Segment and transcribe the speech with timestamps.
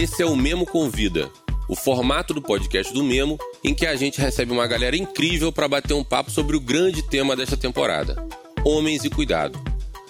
[0.00, 1.30] Esse é o Memo Convida,
[1.68, 5.68] o formato do podcast do Memo, em que a gente recebe uma galera incrível para
[5.68, 8.16] bater um papo sobre o grande tema desta temporada:
[8.64, 9.62] homens e cuidado.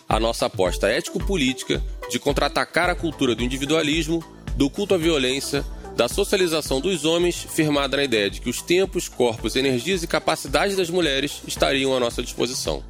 [0.08, 4.22] A nossa aposta ético-política de contra-atacar a cultura do individualismo,
[4.54, 5.66] do culto à violência,
[5.97, 10.76] da socialização dos homens, firmada na ideia de que os tempos, corpos, energias e capacidades
[10.76, 12.80] das mulheres estariam à nossa disposição.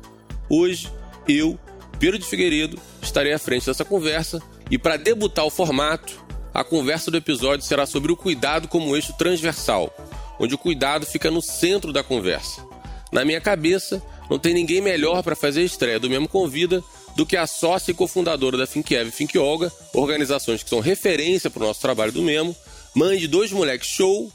[0.50, 0.92] Hoje,
[1.26, 1.58] eu,
[1.98, 4.38] Pedro de Figueiredo, estarei à frente dessa conversa
[4.70, 9.12] e para debutar o formato, a conversa do episódio será sobre o cuidado como eixo
[9.16, 9.94] transversal,
[10.38, 12.66] onde o cuidado fica no centro da conversa.
[13.12, 16.82] Na minha cabeça, não tem ninguém melhor para fazer a estreia do mesmo Convida
[17.16, 21.50] do que a sócia e cofundadora da Finkiev e Fink Olga, organizações que são referência
[21.50, 22.54] para o nosso trabalho do Memo,
[22.94, 24.32] mãe de dois moleques show,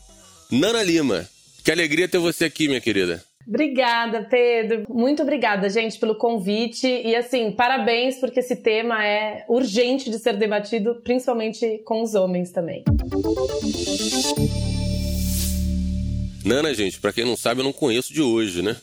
[0.52, 1.28] Nana Lima.
[1.64, 3.24] Que alegria ter você aqui, minha querida.
[3.48, 4.84] Obrigada, Pedro.
[4.90, 6.88] Muito obrigada, gente, pelo convite.
[6.88, 12.52] E assim, parabéns, porque esse tema é urgente de ser debatido, principalmente com os homens
[12.52, 12.84] também.
[16.44, 18.76] Nana, gente, para quem não sabe, eu não conheço de hoje, né?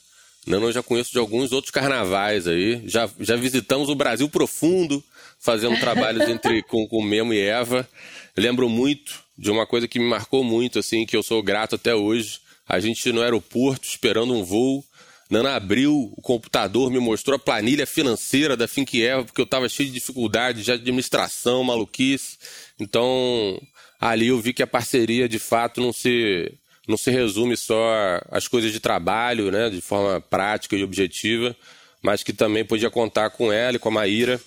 [0.47, 2.83] Nana eu já conheço de alguns outros carnavais aí.
[2.85, 5.03] Já, já visitamos o Brasil profundo,
[5.41, 7.89] fazendo trabalhos entre com, com Memo e Eva.
[8.37, 11.95] Lembro muito de uma coisa que me marcou muito, assim, que eu sou grato até
[11.95, 12.41] hoje
[12.73, 14.83] a gente no aeroporto esperando um voo.
[15.29, 19.91] Nana abriu o computador, me mostrou a planilha financeira da Finkiev, porque eu estava cheio
[19.91, 22.39] de dificuldade de administração, maluquice.
[22.81, 23.61] Então,
[24.01, 26.51] ali eu vi que a parceria, de fato, não se,
[26.89, 31.55] não se resume só às coisas de trabalho, né, de forma prática e objetiva,
[32.03, 34.41] mas que também podia contar com ela e com a Maíra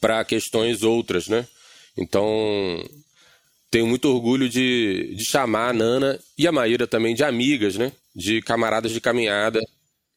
[0.00, 1.46] para questões outras, né?
[1.96, 2.24] Então,
[3.70, 7.92] tenho muito orgulho de, de chamar a Nana e a Maíra também de amigas, né?
[8.14, 9.60] De camaradas de caminhada.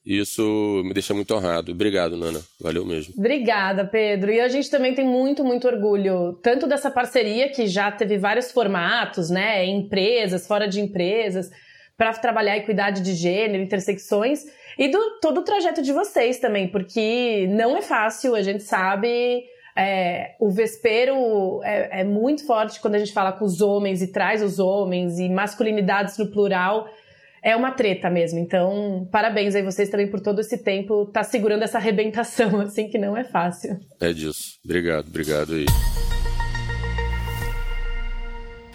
[0.05, 1.71] Isso me deixa muito honrado.
[1.71, 2.41] Obrigado, Nana.
[2.59, 3.13] Valeu mesmo.
[3.17, 4.31] Obrigada, Pedro.
[4.31, 8.51] E a gente também tem muito, muito orgulho, tanto dessa parceria que já teve vários
[8.51, 9.65] formatos, né?
[9.65, 11.49] Empresas, fora de empresas,
[11.95, 14.43] para trabalhar equidade de gênero, intersecções,
[14.77, 19.43] e do todo o trajeto de vocês também, porque não é fácil, a gente sabe
[19.75, 24.11] é, o vespeiro é, é, muito forte quando a gente fala com os homens e
[24.11, 26.87] traz os homens e masculinidades no plural.
[27.41, 28.39] É uma treta mesmo.
[28.39, 32.97] Então, parabéns aí vocês também por todo esse tempo tá segurando essa arrebentação, assim, que
[32.97, 33.79] não é fácil.
[33.99, 34.59] É disso.
[34.63, 35.65] Obrigado, obrigado aí.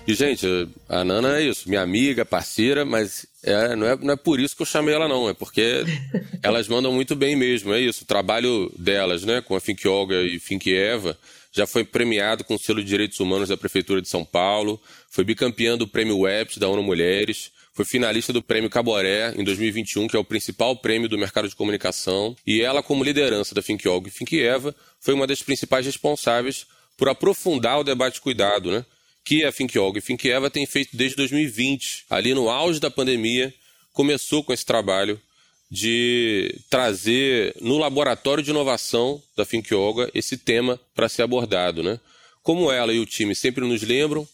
[0.09, 0.47] E, gente,
[0.89, 4.57] a Nana é isso, minha amiga, parceira, mas é, não, é, não é por isso
[4.57, 5.29] que eu chamei ela, não.
[5.29, 5.85] É porque
[6.43, 8.05] elas mandam muito bem mesmo, é isso.
[8.05, 11.19] O trabalho delas, né, com a Fink Olga e Fink Eva,
[11.53, 14.81] já foi premiado com o selo de Direitos Humanos da Prefeitura de São Paulo,
[15.11, 20.09] foi bicampeã do Prêmio Webs da ONU Mulheres, foi finalista do Prêmio Caboré em 2021,
[20.09, 23.87] que é o principal prêmio do mercado de comunicação, e ela, como liderança da Fink
[23.87, 28.71] Olga e Fink Eva, foi uma das principais responsáveis por aprofundar o debate de cuidado,
[28.71, 28.87] né?
[29.29, 32.07] Que a Think Olga e Think Eva tem feito desde 2020.
[32.09, 33.53] Ali no auge da pandemia,
[33.93, 35.21] começou com esse trabalho
[35.71, 42.01] de trazer no laboratório de inovação da Yoga esse tema para ser abordado, né?
[42.43, 44.27] Como ela e o time sempre nos lembram,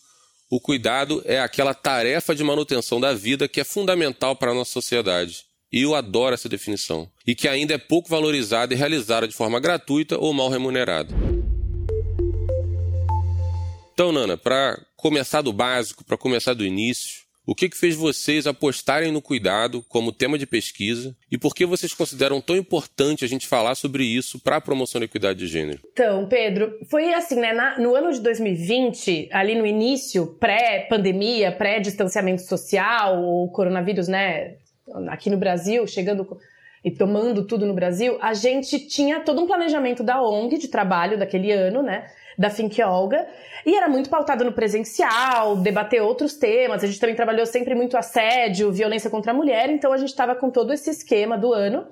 [0.49, 4.71] o cuidado é aquela tarefa de manutenção da vida que é fundamental para a nossa
[4.71, 5.45] sociedade.
[5.73, 7.11] E eu adoro essa definição.
[7.27, 11.13] E que ainda é pouco valorizada e realizada de forma gratuita ou mal remunerada.
[13.95, 18.45] Então, Nana, para começar do básico, para começar do início, o que, que fez vocês
[18.45, 23.29] apostarem no cuidado como tema de pesquisa e por que vocês consideram tão importante a
[23.29, 25.79] gente falar sobre isso para a promoção da equidade de gênero?
[25.93, 27.53] Então, Pedro, foi assim, né?
[27.53, 34.57] Na, no ano de 2020, ali no início, pré-pandemia, pré-distanciamento social, o coronavírus, né?
[35.09, 36.37] Aqui no Brasil, chegando
[36.85, 41.17] e tomando tudo no Brasil, a gente tinha todo um planejamento da ONG de trabalho
[41.17, 42.11] daquele ano, né?
[42.39, 43.27] Da Fink Olga,
[43.65, 46.83] e era muito pautado no presencial, debater outros temas.
[46.83, 50.35] A gente também trabalhou sempre muito assédio, violência contra a mulher, então a gente estava
[50.35, 51.87] com todo esse esquema do ano.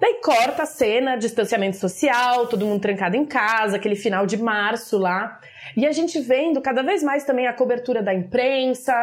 [0.00, 4.96] Daí corta a cena, distanciamento social, todo mundo trancado em casa, aquele final de março
[4.96, 5.38] lá.
[5.76, 8.94] E a gente vendo cada vez mais também a cobertura da imprensa,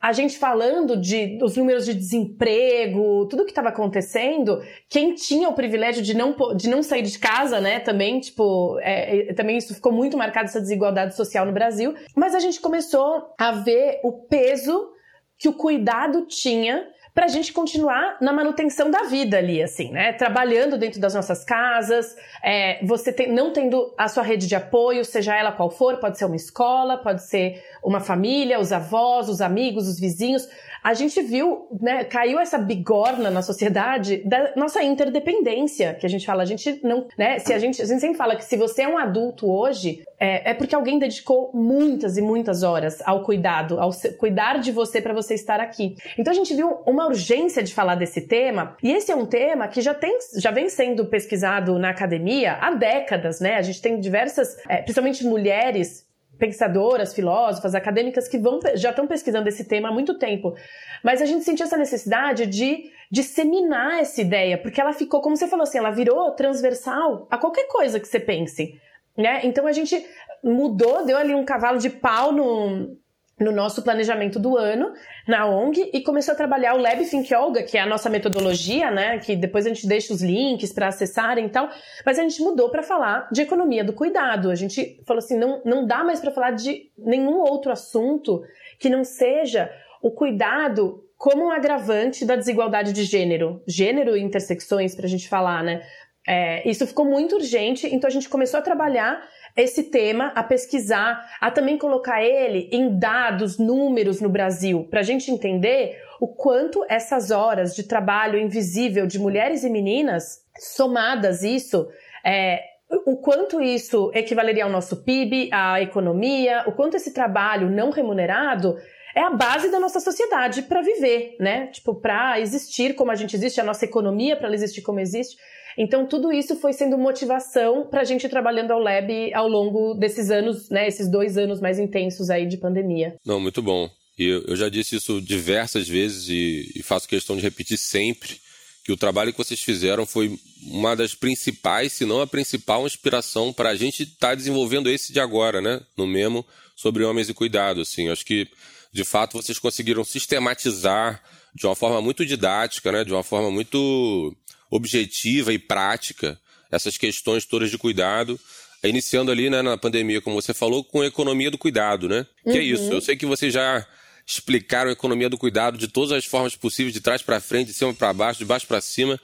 [0.00, 5.52] a gente falando de, dos números de desemprego, tudo que estava acontecendo, quem tinha o
[5.52, 9.74] privilégio de não, de não sair de casa, né, também, tipo, é, é, também isso
[9.74, 11.94] ficou muito marcado, essa desigualdade social no Brasil.
[12.16, 14.90] Mas a gente começou a ver o peso
[15.38, 20.12] que o cuidado tinha para a gente continuar na manutenção da vida ali, assim, né?
[20.12, 25.04] Trabalhando dentro das nossas casas, é, você tem, não tendo a sua rede de apoio,
[25.04, 29.40] seja ela qual for, pode ser uma escola, pode ser uma família, os avós, os
[29.40, 30.48] amigos, os vizinhos.
[30.82, 36.24] A gente viu, né, caiu essa bigorna na sociedade da nossa interdependência, que a gente
[36.24, 38.82] fala, a gente não, né, se a gente, a gente sempre fala que se você
[38.82, 43.80] é um adulto hoje, é, é porque alguém dedicou muitas e muitas horas ao cuidado,
[43.80, 45.96] ao cuidar de você para você estar aqui.
[46.18, 49.68] Então a gente viu uma urgência de falar desse tema, e esse é um tema
[49.68, 53.56] que já tem, já vem sendo pesquisado na academia há décadas, né?
[53.56, 56.09] A gente tem diversas, é, principalmente mulheres
[56.40, 60.56] pensadoras, filósofas, acadêmicas que vão, já estão pesquisando esse tema há muito tempo.
[61.04, 65.46] Mas a gente sentiu essa necessidade de disseminar essa ideia, porque ela ficou, como você
[65.46, 68.80] falou assim, ela virou transversal a qualquer coisa que você pense.
[69.16, 69.42] Né?
[69.44, 70.04] Então a gente
[70.42, 72.96] mudou, deu ali um cavalo de pau no,
[73.40, 74.92] no nosso planejamento do ano
[75.26, 77.30] na ONG e começou a trabalhar o Lab Think
[77.66, 79.18] que é a nossa metodologia, né?
[79.18, 81.70] Que depois a gente deixa os links para acessarem e tal.
[82.04, 84.50] Mas a gente mudou para falar de economia do cuidado.
[84.50, 88.42] A gente falou assim, não, não dá mais para falar de nenhum outro assunto
[88.78, 89.70] que não seja
[90.02, 95.28] o cuidado como um agravante da desigualdade de gênero, gênero e intersecções para a gente
[95.28, 95.82] falar, né?
[96.26, 99.22] É, isso ficou muito urgente, então a gente começou a trabalhar
[99.56, 105.04] esse tema, a pesquisar, a também colocar ele em dados, números no Brasil, para a
[105.04, 111.88] gente entender o quanto essas horas de trabalho invisível de mulheres e meninas, somadas isso,
[112.24, 112.62] é,
[113.06, 118.76] o quanto isso equivaleria ao nosso PIB, à economia, o quanto esse trabalho não remunerado
[119.14, 121.68] é a base da nossa sociedade para viver, né?
[121.68, 125.36] Tipo, para existir como a gente existe, a nossa economia para ela existir como existe.
[125.76, 130.30] Então, tudo isso foi sendo motivação para a gente trabalhando ao Lab ao longo desses
[130.30, 133.16] anos, né, esses dois anos mais intensos aí de pandemia.
[133.24, 133.88] Não, muito bom.
[134.18, 138.38] E eu já disse isso diversas vezes e, faço questão de repetir sempre
[138.84, 143.52] que o trabalho que vocês fizeram foi uma das principais, se não a principal inspiração
[143.52, 145.80] para a gente estar tá desenvolvendo esse de agora, né?
[145.96, 146.44] No Memo,
[146.76, 147.80] sobre homens e cuidado.
[147.80, 148.46] Assim, acho que
[148.92, 151.22] de fato vocês conseguiram sistematizar
[151.54, 153.04] de uma forma muito didática, né?
[153.04, 154.36] De uma forma muito
[154.70, 156.38] objetiva e prática
[156.70, 158.38] essas questões todas de cuidado,
[158.84, 162.26] iniciando ali né, na pandemia, como você falou, com a economia do cuidado, né?
[162.44, 162.52] Uhum.
[162.52, 162.84] Que é isso.
[162.84, 162.92] Uhum.
[162.92, 163.86] Eu sei que vocês já
[164.26, 167.74] explicaram a economia do cuidado de todas as formas possíveis, de trás para frente, de
[167.74, 169.18] cima para baixo, de baixo para cima.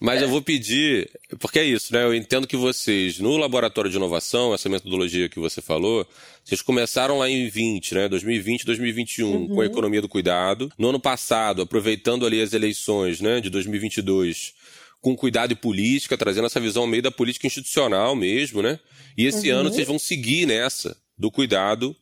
[0.00, 1.08] Mas eu vou pedir,
[1.38, 2.02] porque é isso, né?
[2.02, 6.06] Eu entendo que vocês, no laboratório de inovação, essa metodologia que você falou,
[6.44, 8.08] vocês começaram lá em 20, né?
[8.08, 9.48] 2020, 2021, uhum.
[9.48, 10.70] com a economia do cuidado.
[10.76, 14.54] No ano passado, aproveitando ali as eleições, né, de 2022,
[15.02, 18.78] com cuidado e política, trazendo essa visão meio da política institucional mesmo, né?
[19.18, 19.58] E esse uhum.
[19.58, 21.94] ano vocês vão seguir nessa do cuidado,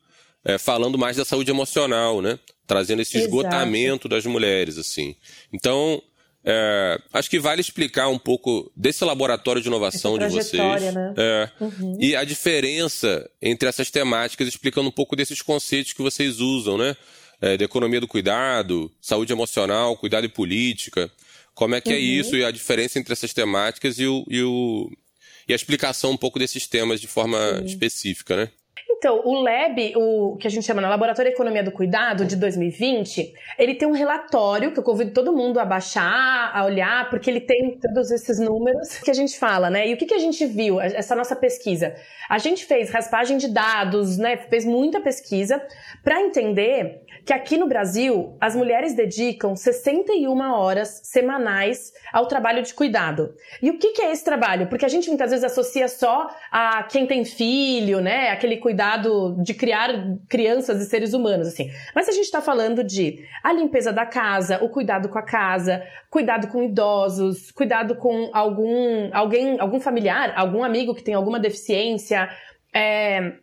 [0.45, 2.39] é, falando mais da saúde emocional, né?
[2.67, 3.27] Trazendo esse Exato.
[3.27, 5.15] esgotamento das mulheres, assim.
[5.51, 6.01] Então,
[6.45, 10.93] é, acho que vale explicar um pouco desse laboratório de inovação de vocês.
[10.93, 11.13] Né?
[11.17, 11.97] É, uhum.
[11.99, 16.95] E a diferença entre essas temáticas, explicando um pouco desses conceitos que vocês usam, né?
[17.41, 21.11] É, da economia do cuidado, saúde emocional, cuidado e política.
[21.61, 21.99] Como é que é uhum.
[21.99, 24.89] é isso e a diferença entre essas temáticas e, o, e, o,
[25.47, 27.65] e a explicação um pouco desses temas de forma uhum.
[27.65, 28.49] específica, né?
[28.89, 32.35] Então, o LAB, o que a gente chama de Laboratório de Economia do Cuidado, de
[32.35, 37.29] 2020, ele tem um relatório que eu convido todo mundo a baixar, a olhar, porque
[37.29, 39.87] ele tem todos esses números que a gente fala, né?
[39.87, 41.95] E o que, que a gente viu, essa nossa pesquisa?
[42.27, 44.35] A gente fez raspagem de dados, né?
[44.35, 45.61] Fez muita pesquisa
[46.03, 52.73] para entender que aqui no Brasil as mulheres dedicam 61 horas semanais ao trabalho de
[52.73, 53.33] cuidado.
[53.61, 54.67] E o que, que é esse trabalho?
[54.67, 58.29] Porque a gente muitas vezes associa só a quem tem filho, né?
[58.29, 59.89] Aquele cuidado de criar
[60.27, 61.71] crianças e seres humanos, assim.
[61.95, 65.83] Mas a gente está falando de a limpeza da casa, o cuidado com a casa,
[66.09, 72.29] cuidado com idosos, cuidado com algum alguém, algum familiar, algum amigo que tem alguma deficiência.
[72.73, 73.33] É,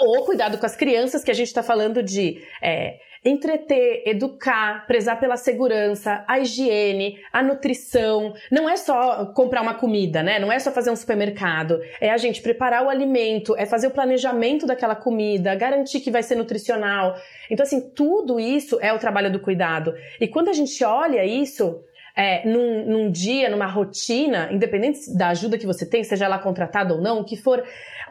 [0.00, 5.18] ou cuidado com as crianças, que a gente está falando de é, entreter, educar, prezar
[5.20, 8.34] pela segurança, a higiene, a nutrição.
[8.50, 10.38] Não é só comprar uma comida, né?
[10.38, 11.80] Não é só fazer um supermercado.
[12.00, 16.22] É a gente preparar o alimento, é fazer o planejamento daquela comida, garantir que vai
[16.22, 17.14] ser nutricional.
[17.50, 19.94] Então, assim, tudo isso é o trabalho do cuidado.
[20.20, 21.80] E quando a gente olha isso,
[22.16, 26.94] é, num, num, dia, numa rotina, independente da ajuda que você tem, seja ela contratada
[26.94, 27.64] ou não, o que for,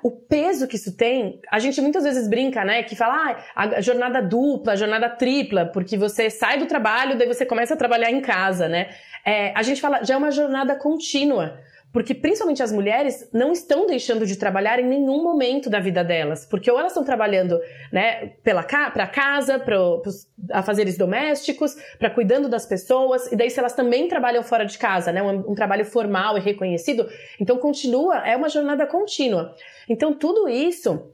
[0.04, 2.82] o peso que isso tem, a gente muitas vezes brinca, né?
[2.84, 7.28] Que fala, ah, a jornada dupla, a jornada tripla, porque você sai do trabalho, daí
[7.28, 8.90] você começa a trabalhar em casa, né?
[9.24, 11.60] É, a gente fala, já é uma jornada contínua.
[11.92, 16.46] Porque principalmente as mulheres não estão deixando de trabalhar em nenhum momento da vida delas.
[16.46, 17.60] Porque ou elas estão trabalhando
[17.92, 19.78] né, para casa, para
[20.52, 25.12] afazeres domésticos, para cuidando das pessoas, e daí se elas também trabalham fora de casa,
[25.12, 29.54] né, um, um trabalho formal e reconhecido, então continua, é uma jornada contínua.
[29.90, 31.12] Então tudo isso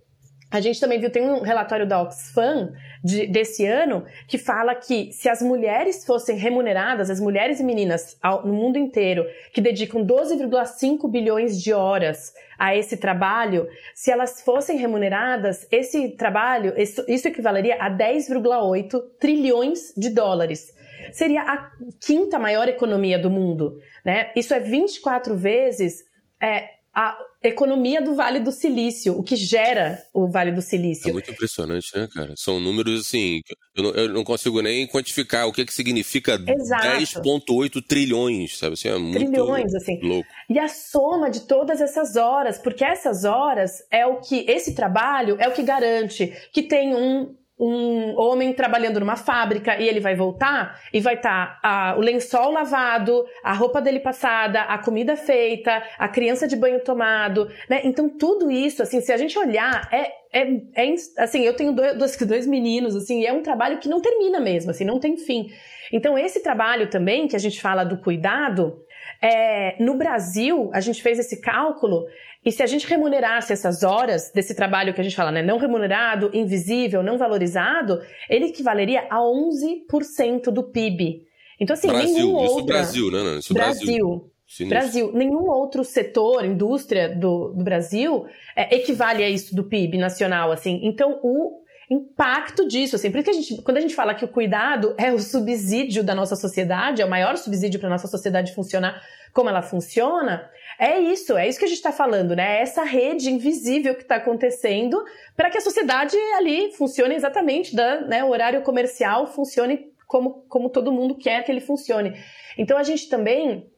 [0.49, 2.71] a gente também viu, tem um relatório da Oxfam
[3.03, 8.17] de, desse ano que fala que se as mulheres fossem remuneradas, as mulheres e meninas
[8.21, 14.41] ao, no mundo inteiro que dedicam 12,5 bilhões de horas a esse trabalho, se elas
[14.41, 20.73] fossem remuneradas, esse trabalho, isso, isso equivaleria a 10,8 trilhões de dólares.
[21.11, 24.31] Seria a quinta maior economia do mundo, né?
[24.35, 26.05] Isso é 24 vezes
[26.41, 31.09] é, a economia do Vale do Silício, o que gera o Vale do Silício.
[31.09, 32.33] É muito impressionante, né, cara?
[32.35, 33.41] São números assim,
[33.75, 38.73] eu não, eu não consigo nem quantificar o que, que significa 10,8 trilhões, sabe?
[38.73, 39.99] Assim, é muito trilhões, assim.
[40.01, 40.29] louco.
[40.49, 45.37] E a soma de todas essas horas, porque essas horas é o que, esse trabalho
[45.39, 50.15] é o que garante que tem um um homem trabalhando numa fábrica e ele vai
[50.15, 55.83] voltar e vai estar tá, o lençol lavado, a roupa dele passada, a comida feita,
[55.97, 57.81] a criança de banho tomado, né?
[57.83, 60.43] Então tudo isso, assim, se a gente olhar, é, é,
[60.75, 64.39] é assim, eu tenho dois, dois meninos, assim, e é um trabalho que não termina
[64.39, 65.47] mesmo, assim, não tem fim.
[65.91, 68.83] Então esse trabalho também que a gente fala do cuidado,
[69.21, 72.05] é, no Brasil, a gente fez esse cálculo
[72.45, 75.57] e se a gente remunerasse essas horas desse trabalho que a gente fala, né, não
[75.57, 81.27] remunerado, invisível, não valorizado, ele equivaleria a 11% do PIB.
[81.59, 82.57] Então, assim, Brasil, nenhum outro.
[82.57, 83.37] Isso Brasil, né?
[83.39, 84.31] Isso Brasil.
[84.47, 84.69] Brasil.
[84.69, 85.11] Brasil.
[85.13, 90.79] Nenhum outro setor, indústria do, do Brasil é, equivale a isso do PIB nacional, assim.
[90.83, 94.25] Então, o impacto disso, assim, por isso que a gente, quando a gente fala que
[94.25, 98.53] o cuidado é o subsídio da nossa sociedade, é o maior subsídio para nossa sociedade
[98.53, 99.01] funcionar
[99.33, 102.57] como ela funciona, é isso, é isso que a gente está falando, né?
[102.57, 105.03] É essa rede invisível que está acontecendo
[105.35, 110.69] para que a sociedade ali funcione exatamente, da, né, o horário comercial funcione como, como
[110.69, 112.13] todo mundo quer que ele funcione.
[112.57, 113.69] Então a gente também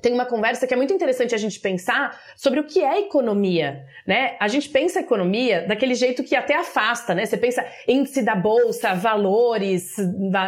[0.00, 3.84] tem uma conversa que é muito interessante a gente pensar sobre o que é economia,
[4.06, 4.36] né?
[4.40, 7.26] A gente pensa a economia daquele jeito que até afasta, né?
[7.26, 9.96] Você pensa índice da bolsa, valores,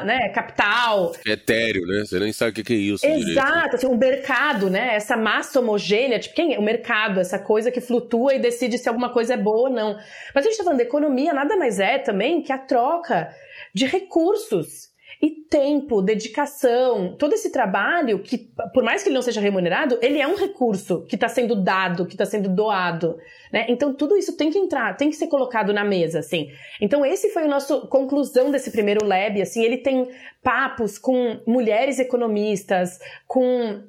[0.05, 0.29] né?
[0.31, 1.13] capital.
[1.27, 2.05] É etéreo, né?
[2.05, 3.07] Você nem sabe o que é isso.
[3.07, 4.95] Exato, assim, o mercado, né?
[4.95, 7.21] Essa massa homogênea, tipo, quem é o mercado?
[7.21, 9.97] Essa coisa que flutua e decide se alguma coisa é boa ou não.
[10.35, 13.35] Mas a gente tá falando de economia, nada mais é também que a troca
[13.75, 14.92] de recursos
[15.23, 20.21] e tempo, dedicação, todo esse trabalho que, por mais que ele não seja remunerado, ele
[20.21, 23.17] é um recurso que está sendo dado, que está sendo doado,
[23.53, 23.65] né?
[23.69, 26.51] Então tudo isso tem que entrar, tem que ser colocado na mesa, assim.
[26.81, 29.63] Então esse foi o nosso conclusão desse primeiro lab, assim.
[29.63, 30.09] Ele tem
[30.43, 32.99] papos com mulheres economistas,
[33.29, 33.81] com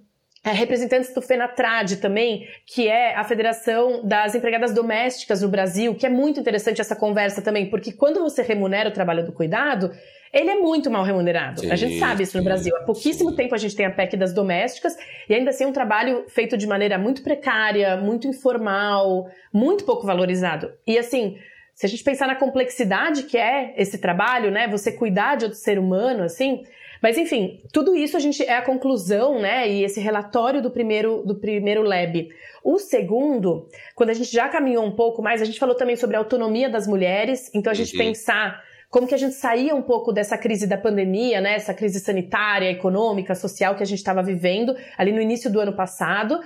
[0.51, 6.09] representantes do FENATRAD também, que é a Federação das Empregadas Domésticas no Brasil, que é
[6.09, 9.91] muito interessante essa conversa também, porque quando você remunera o trabalho do cuidado,
[10.33, 11.61] ele é muito mal remunerado.
[11.61, 12.75] Sim, a gente sabe isso no Brasil.
[12.75, 13.35] Há pouquíssimo sim.
[13.35, 14.97] tempo a gente tem a PEC das domésticas
[15.29, 20.05] e ainda assim é um trabalho feito de maneira muito precária, muito informal, muito pouco
[20.05, 20.73] valorizado.
[20.87, 21.37] E assim,
[21.73, 25.59] se a gente pensar na complexidade que é esse trabalho, né, você cuidar de outro
[25.59, 26.63] ser humano, assim,
[27.03, 29.69] mas enfim, tudo isso a gente é a conclusão, né?
[29.69, 32.29] E esse relatório do primeiro do primeiro lab.
[32.63, 36.15] O segundo, quando a gente já caminhou um pouco mais, a gente falou também sobre
[36.15, 37.51] a autonomia das mulheres.
[37.53, 38.05] Então a gente uhum.
[38.05, 41.99] pensar como que a gente saía um pouco dessa crise da pandemia, né, essa crise
[41.99, 46.39] sanitária, econômica, social que a gente estava vivendo ali no início do ano passado.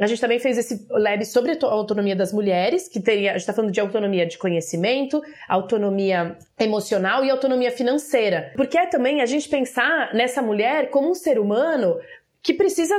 [0.00, 3.42] A gente também fez esse lab sobre a autonomia das mulheres, que teria, a gente
[3.42, 8.50] está falando de autonomia de conhecimento, autonomia emocional e autonomia financeira.
[8.56, 11.98] Porque é também a gente pensar nessa mulher como um ser humano
[12.42, 12.94] que precisa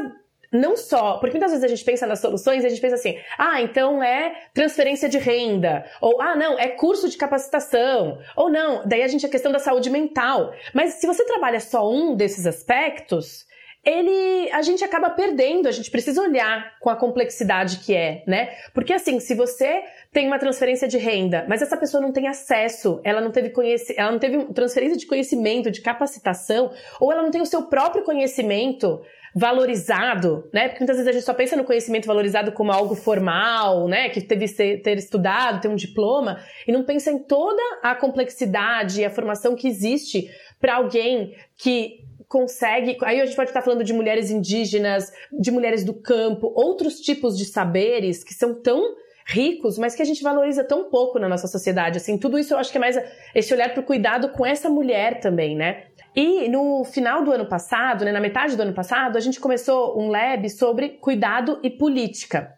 [0.51, 3.17] não só, porque muitas vezes a gente pensa nas soluções e a gente pensa assim,
[3.38, 8.86] ah, então é transferência de renda, ou ah, não, é curso de capacitação, ou não,
[8.86, 10.53] daí a gente a questão da saúde mental.
[10.74, 13.46] Mas se você trabalha só um desses aspectos,
[13.83, 18.50] ele a gente acaba perdendo, a gente precisa olhar com a complexidade que é, né?
[18.73, 23.01] Porque assim, se você tem uma transferência de renda, mas essa pessoa não tem acesso,
[23.03, 27.31] ela não teve conhecimento, ela não teve transferência de conhecimento, de capacitação, ou ela não
[27.31, 29.01] tem o seu próprio conhecimento
[29.33, 30.67] valorizado, né?
[30.67, 34.09] Porque muitas vezes a gente só pensa no conhecimento valorizado como algo formal, né?
[34.09, 39.01] Que teve ser, ter estudado, ter um diploma, e não pensa em toda a complexidade
[39.01, 42.00] e a formação que existe para alguém que
[42.31, 42.97] consegue.
[43.03, 47.38] Aí a gente pode estar falando de mulheres indígenas, de mulheres do campo, outros tipos
[47.38, 48.95] de saberes que são tão
[49.27, 51.97] ricos, mas que a gente valoriza tão pouco na nossa sociedade.
[51.97, 52.97] Assim, tudo isso eu acho que é mais
[53.35, 55.83] esse olhar para o cuidado com essa mulher também, né?
[56.15, 60.00] E no final do ano passado, né, na metade do ano passado, a gente começou
[60.00, 62.53] um lab sobre cuidado e política.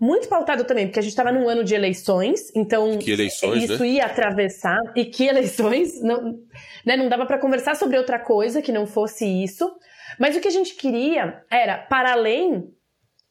[0.00, 3.88] Muito pautado também, porque a gente estava num ano de eleições, então eleições, isso né?
[3.88, 4.78] ia atravessar.
[4.94, 6.00] E que eleições?
[6.02, 6.38] Não,
[6.86, 9.70] né, não dava para conversar sobre outra coisa que não fosse isso.
[10.18, 12.72] Mas o que a gente queria era, para além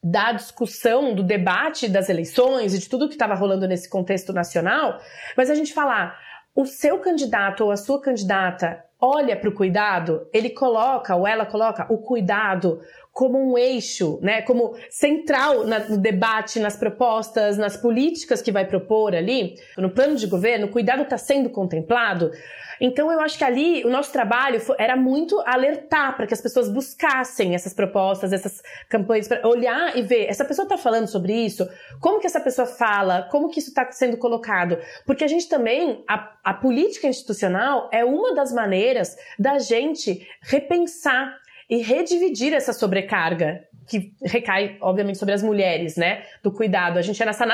[0.03, 4.99] da discussão, do debate das eleições e de tudo que estava rolando nesse contexto nacional,
[5.35, 6.19] mas a gente falar
[6.53, 11.45] o seu candidato ou a sua candidata olha para o cuidado, ele coloca ou ela
[11.45, 12.81] coloca o cuidado
[13.17, 19.15] como um eixo, né, como central no debate, nas propostas, nas políticas que vai propor
[19.15, 22.29] ali, no plano de governo, o cuidado está sendo contemplado.
[22.79, 26.69] Então eu acho que ali o nosso trabalho era muito alertar para que as pessoas
[26.69, 31.67] buscassem essas propostas, essas campanhas, para olhar e ver, essa pessoa está falando sobre isso?
[31.99, 33.23] Como que essa pessoa fala?
[33.31, 34.77] Como que isso está sendo colocado?
[35.07, 41.46] Porque a gente também, a, a política institucional é uma das maneiras da gente repensar
[41.69, 46.23] e redividir essa sobrecarga que recai, obviamente, sobre as mulheres, né?
[46.43, 46.99] Do cuidado.
[46.99, 47.45] A gente é nessa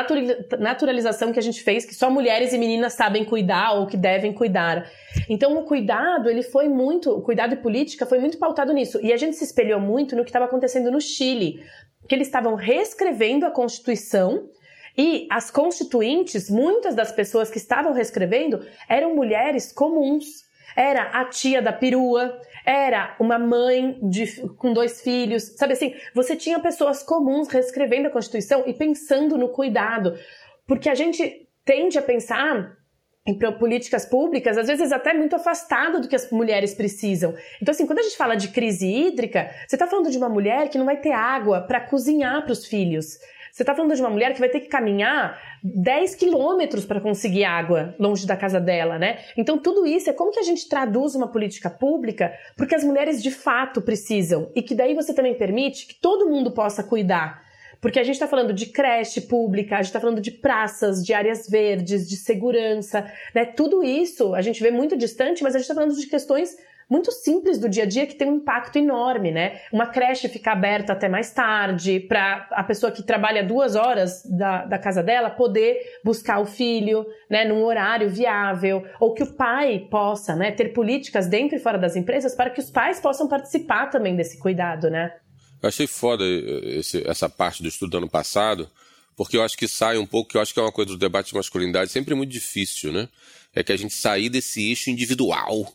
[0.60, 4.34] naturalização que a gente fez que só mulheres e meninas sabem cuidar ou que devem
[4.34, 4.90] cuidar.
[5.30, 9.00] Então, o cuidado, ele foi muito, o cuidado e política foi muito pautado nisso.
[9.04, 11.64] E a gente se espelhou muito no que estava acontecendo no Chile,
[12.10, 14.50] que eles estavam reescrevendo a Constituição
[14.98, 20.44] e as constituintes, muitas das pessoas que estavam reescrevendo, eram mulheres comuns.
[20.76, 25.94] Era a tia da perua, era uma mãe de, com dois filhos, sabe assim?
[26.14, 30.18] Você tinha pessoas comuns reescrevendo a Constituição e pensando no cuidado,
[30.66, 32.78] porque a gente tende a pensar
[33.26, 37.34] em políticas públicas, às vezes até muito afastado do que as mulheres precisam.
[37.62, 40.70] Então, assim, quando a gente fala de crise hídrica, você está falando de uma mulher
[40.70, 43.18] que não vai ter água para cozinhar para os filhos.
[43.54, 47.44] Você está falando de uma mulher que vai ter que caminhar 10 quilômetros para conseguir
[47.44, 49.20] água longe da casa dela, né?
[49.38, 53.22] Então, tudo isso é como que a gente traduz uma política pública porque as mulheres
[53.22, 57.44] de fato precisam e que daí você também permite que todo mundo possa cuidar.
[57.80, 61.14] Porque a gente está falando de creche pública, a gente está falando de praças, de
[61.14, 63.06] áreas verdes, de segurança,
[63.36, 63.46] né?
[63.46, 66.58] Tudo isso a gente vê muito distante, mas a gente está falando de questões
[66.90, 69.62] muito simples do dia a dia que tem um impacto enorme, né?
[69.72, 74.66] Uma creche ficar aberta até mais tarde, para a pessoa que trabalha duas horas da,
[74.66, 79.88] da casa dela poder buscar o filho, né, num horário viável, ou que o pai
[79.90, 83.88] possa, né, ter políticas dentro e fora das empresas para que os pais possam participar
[83.88, 85.14] também desse cuidado, né?
[85.62, 88.70] Eu achei foda esse, essa parte do estudo do ano passado,
[89.16, 90.98] porque eu acho que sai um pouco, que eu acho que é uma coisa do
[90.98, 93.08] debate de masculinidade sempre muito difícil, né?
[93.56, 95.72] É que a gente sair desse eixo individual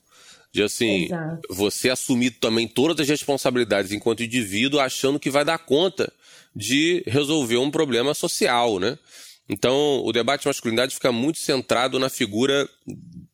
[0.53, 1.41] de assim, Exato.
[1.51, 6.13] você assumir também todas as responsabilidades enquanto indivíduo, achando que vai dar conta
[6.55, 8.99] de resolver um problema social, né?
[9.49, 12.69] Então, o debate de masculinidade fica muito centrado na figura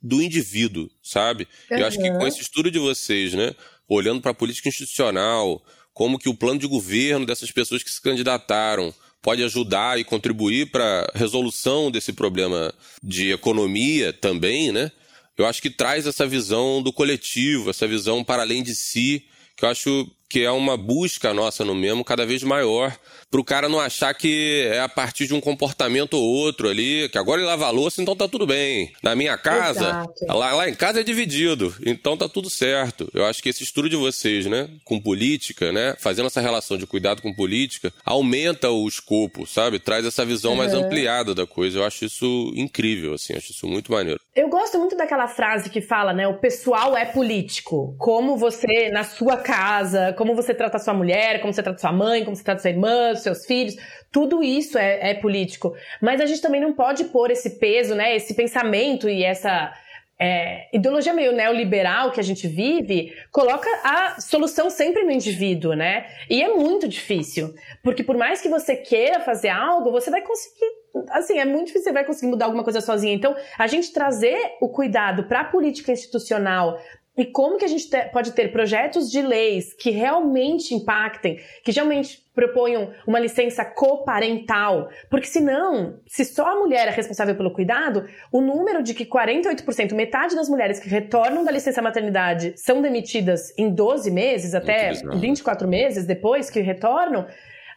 [0.00, 1.48] do indivíduo, sabe?
[1.70, 1.78] Uhum.
[1.78, 3.54] Eu acho que com esse estudo de vocês, né,
[3.88, 5.60] olhando para a política institucional,
[5.92, 10.70] como que o plano de governo dessas pessoas que se candidataram pode ajudar e contribuir
[10.70, 12.72] para a resolução desse problema
[13.02, 14.92] de economia também, né?
[15.36, 19.24] Eu acho que traz essa visão do coletivo, essa visão para além de si,
[19.56, 22.92] que eu acho que é uma busca nossa no mesmo cada vez maior
[23.34, 27.08] para o cara não achar que é a partir de um comportamento ou outro ali,
[27.08, 28.92] que agora ele lava a louça, então tá tudo bem.
[29.02, 33.10] Na minha casa, lá, lá em casa é dividido, então tá tudo certo.
[33.12, 36.86] Eu acho que esse estudo de vocês, né, com política, né, fazendo essa relação de
[36.86, 39.80] cuidado com política, aumenta o escopo, sabe?
[39.80, 40.58] Traz essa visão uhum.
[40.58, 41.80] mais ampliada da coisa.
[41.80, 44.20] Eu acho isso incrível, assim, acho isso muito maneiro.
[44.36, 47.96] Eu gosto muito daquela frase que fala, né, o pessoal é político.
[47.98, 52.22] Como você, na sua casa, como você trata sua mulher, como você trata sua mãe,
[52.22, 53.74] como você trata sua irmã, seus filhos,
[54.12, 55.74] tudo isso é, é político.
[56.00, 59.74] Mas a gente também não pode pôr esse peso, né, esse pensamento e essa
[60.18, 66.06] é, ideologia meio neoliberal que a gente vive coloca a solução sempre no indivíduo, né?
[66.30, 70.66] E é muito difícil, porque por mais que você queira fazer algo, você vai conseguir,
[71.10, 73.12] assim, é muito difícil você vai conseguir mudar alguma coisa sozinha.
[73.12, 76.78] Então, a gente trazer o cuidado para a política institucional,
[77.16, 81.70] e como que a gente te, pode ter projetos de leis que realmente impactem, que
[81.70, 84.88] realmente proponham uma licença coparental?
[85.08, 89.94] Porque senão, se só a mulher é responsável pelo cuidado, o número de que 48%,
[89.94, 95.68] metade das mulheres que retornam da licença maternidade são demitidas em 12 meses, até 24
[95.68, 97.26] meses depois que retornam,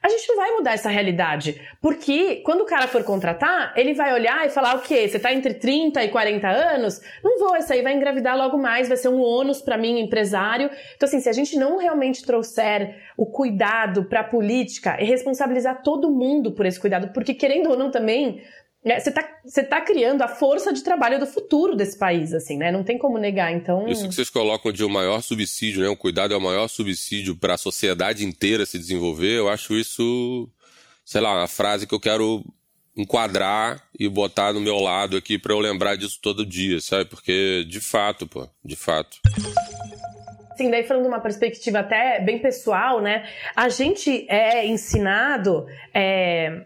[0.02, 1.62] a gente não vai mudar essa realidade.
[1.82, 5.08] Porque quando o cara for contratar, ele vai olhar e falar: o quê?
[5.08, 7.02] Você tá entre 30 e 40 anos?
[7.24, 10.70] Não vou, essa aí vai engravidar logo mais, vai ser um ônus para mim, empresário.
[10.96, 15.82] Então, assim, se a gente não realmente trouxer o cuidado para a política e responsabilizar
[15.82, 18.42] todo mundo por esse cuidado, porque querendo ou não também,
[18.94, 22.58] é, você está você tá criando a força de trabalho do futuro desse país, assim,
[22.58, 22.72] né?
[22.72, 23.88] Não tem como negar, então...
[23.88, 25.88] Isso que vocês colocam de o um maior subsídio, né?
[25.88, 30.50] O cuidado é o maior subsídio para a sociedade inteira se desenvolver, eu acho isso,
[31.06, 32.44] sei lá, uma frase que eu quero
[32.96, 37.06] enquadrar e botar no meu lado aqui para eu lembrar disso todo dia, sabe?
[37.06, 39.18] Porque, de fato, pô, de fato...
[40.52, 43.30] Assim, daí falando de uma perspectiva até bem pessoal, né?
[43.56, 46.66] A gente é ensinado é,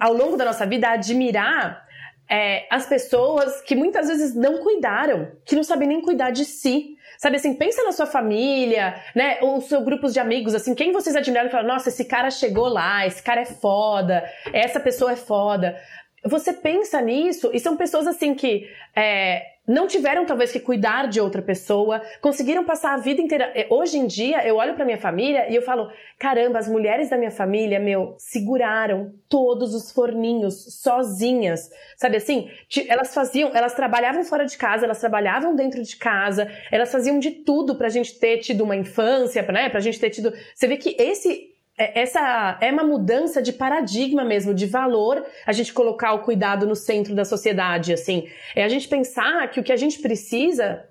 [0.00, 1.86] ao longo da nossa vida admirar
[2.28, 6.96] é, as pessoas que muitas vezes não cuidaram, que não sabem nem cuidar de si.
[7.18, 9.38] Sabe assim, pensa na sua família, né?
[9.42, 12.68] Ou seus grupos de amigos, assim, quem vocês admiram e falam, nossa, esse cara chegou
[12.68, 15.76] lá, esse cara é foda, essa pessoa é foda.
[16.24, 21.20] Você pensa nisso e são pessoas assim que é, não tiveram talvez que cuidar de
[21.20, 23.52] outra pessoa, conseguiram passar a vida inteira.
[23.54, 27.10] É, hoje em dia, eu olho para minha família e eu falo: caramba, as mulheres
[27.10, 31.70] da minha família, meu, seguraram todos os forninhos sozinhas.
[31.96, 32.50] Sabe assim?
[32.88, 37.30] Elas faziam, elas trabalhavam fora de casa, elas trabalhavam dentro de casa, elas faziam de
[37.30, 39.68] tudo pra gente ter tido uma infância, né?
[39.68, 40.32] Pra gente ter tido.
[40.54, 41.51] Você vê que esse
[41.94, 46.76] essa é uma mudança de paradigma mesmo, de valor, a gente colocar o cuidado no
[46.76, 48.28] centro da sociedade, assim.
[48.54, 50.84] É a gente pensar que o que a gente precisa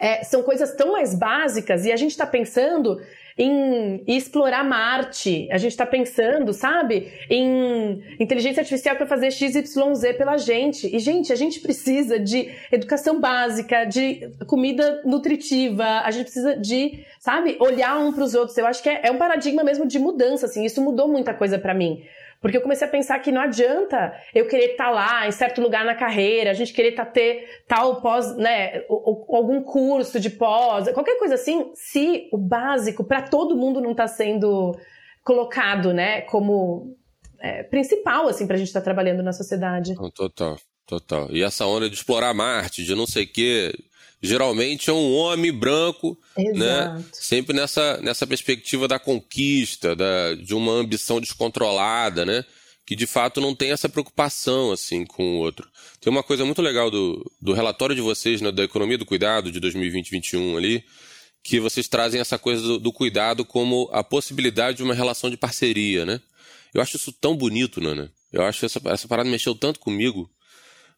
[0.00, 3.00] é, são coisas tão mais básicas e a gente está pensando
[3.38, 5.48] em, explorar Marte.
[5.50, 10.94] A gente está pensando, sabe, em inteligência artificial para fazer XYZ pela gente.
[10.94, 17.04] E, gente, a gente precisa de educação básica, de comida nutritiva, a gente precisa de,
[17.20, 18.56] sabe, olhar um para os outros.
[18.56, 20.64] Eu acho que é, é um paradigma mesmo de mudança, assim.
[20.64, 22.02] Isso mudou muita coisa para mim.
[22.46, 25.60] Porque eu comecei a pensar que não adianta eu querer estar tá lá em certo
[25.60, 30.88] lugar na carreira, a gente querer tá, ter tal pós, né, algum curso de pós,
[30.92, 34.78] qualquer coisa assim, se o básico para todo mundo não está sendo
[35.24, 36.96] colocado, né, como
[37.40, 39.96] é, principal, assim, pra gente estar tá trabalhando na sociedade.
[40.14, 40.56] Total,
[40.86, 41.28] total.
[41.32, 43.74] E essa onda de explorar Marte, de não sei o quê,
[44.22, 46.44] geralmente é um homem branco, né?
[46.44, 46.94] Exato.
[46.94, 47.04] né?
[47.12, 52.44] Sempre nessa, nessa perspectiva da conquista, da, de uma ambição descontrolada, né?
[52.86, 55.68] Que de fato não tem essa preocupação assim com o outro.
[56.00, 59.50] Tem uma coisa muito legal do, do relatório de vocês, né, da economia do cuidado
[59.50, 60.84] de 2020-21 ali,
[61.42, 65.36] que vocês trazem essa coisa do, do, cuidado como a possibilidade de uma relação de
[65.36, 66.20] parceria, né?
[66.72, 68.12] Eu acho isso tão bonito, Nana.
[68.32, 70.30] Eu acho essa, essa parada mexeu tanto comigo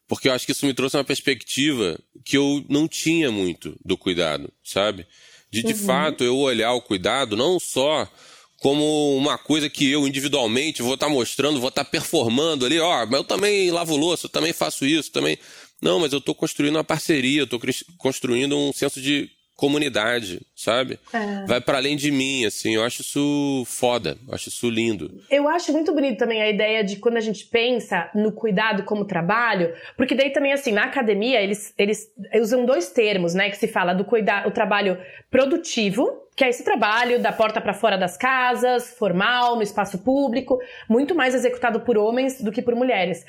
[0.09, 3.95] porque eu acho que isso me trouxe uma perspectiva que eu não tinha muito do
[3.95, 5.05] cuidado, sabe?
[5.51, 5.79] De de uhum.
[5.79, 8.11] fato eu olhar o cuidado não só
[8.57, 12.79] como uma coisa que eu individualmente vou estar tá mostrando, vou estar tá performando ali,
[12.79, 15.37] ó, mas eu também lavo louça, eu também faço isso, também.
[15.81, 17.61] Não, mas eu estou construindo uma parceria, eu estou
[17.97, 20.97] construindo um senso de comunidade, sabe?
[21.11, 21.45] É.
[21.45, 22.75] Vai para além de mim, assim.
[22.75, 25.21] Eu acho isso foda, eu acho isso lindo.
[25.29, 29.03] Eu acho muito bonito também a ideia de quando a gente pensa no cuidado como
[29.03, 33.49] trabalho, porque daí também, assim, na academia, eles, eles usam dois termos, né?
[33.49, 34.97] Que se fala do cuidar, o trabalho
[35.29, 36.07] produtivo,
[36.39, 41.13] que é esse trabalho da porta para fora das casas, formal, no espaço público, muito
[41.13, 43.25] mais executado por homens do que por mulheres.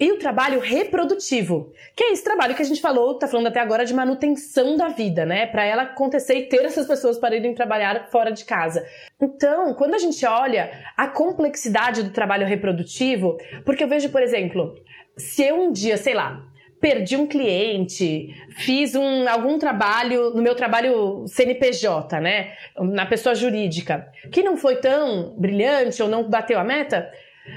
[0.00, 3.60] E o trabalho reprodutivo, que é esse trabalho que a gente falou, tá falando até
[3.60, 5.44] agora de manutenção da vida, né?
[5.44, 8.82] Para ela acontecer e ter essas pessoas para irem trabalhar fora de casa.
[9.20, 14.74] Então, quando a gente olha a complexidade do trabalho reprodutivo, porque eu vejo, por exemplo,
[15.18, 16.42] se eu um dia, sei lá,
[16.84, 22.52] perdi um cliente, fiz um, algum trabalho, no meu trabalho CNPJ, né?
[22.78, 27.10] Na pessoa jurídica, que não foi tão brilhante ou não bateu a meta,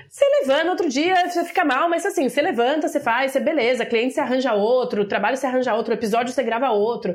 [0.08, 3.86] você levanta, outro dia você fica mal, mas assim, você levanta, você faz, você beleza,
[3.86, 7.13] cliente se arranja outro, trabalho se arranja outro, episódio você grava outro.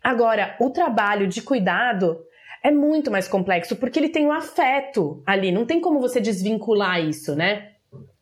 [0.00, 2.20] Agora, o trabalho de cuidado
[2.62, 6.20] é muito mais complexo, porque ele tem o um afeto ali, não tem como você
[6.20, 7.72] desvincular isso, né?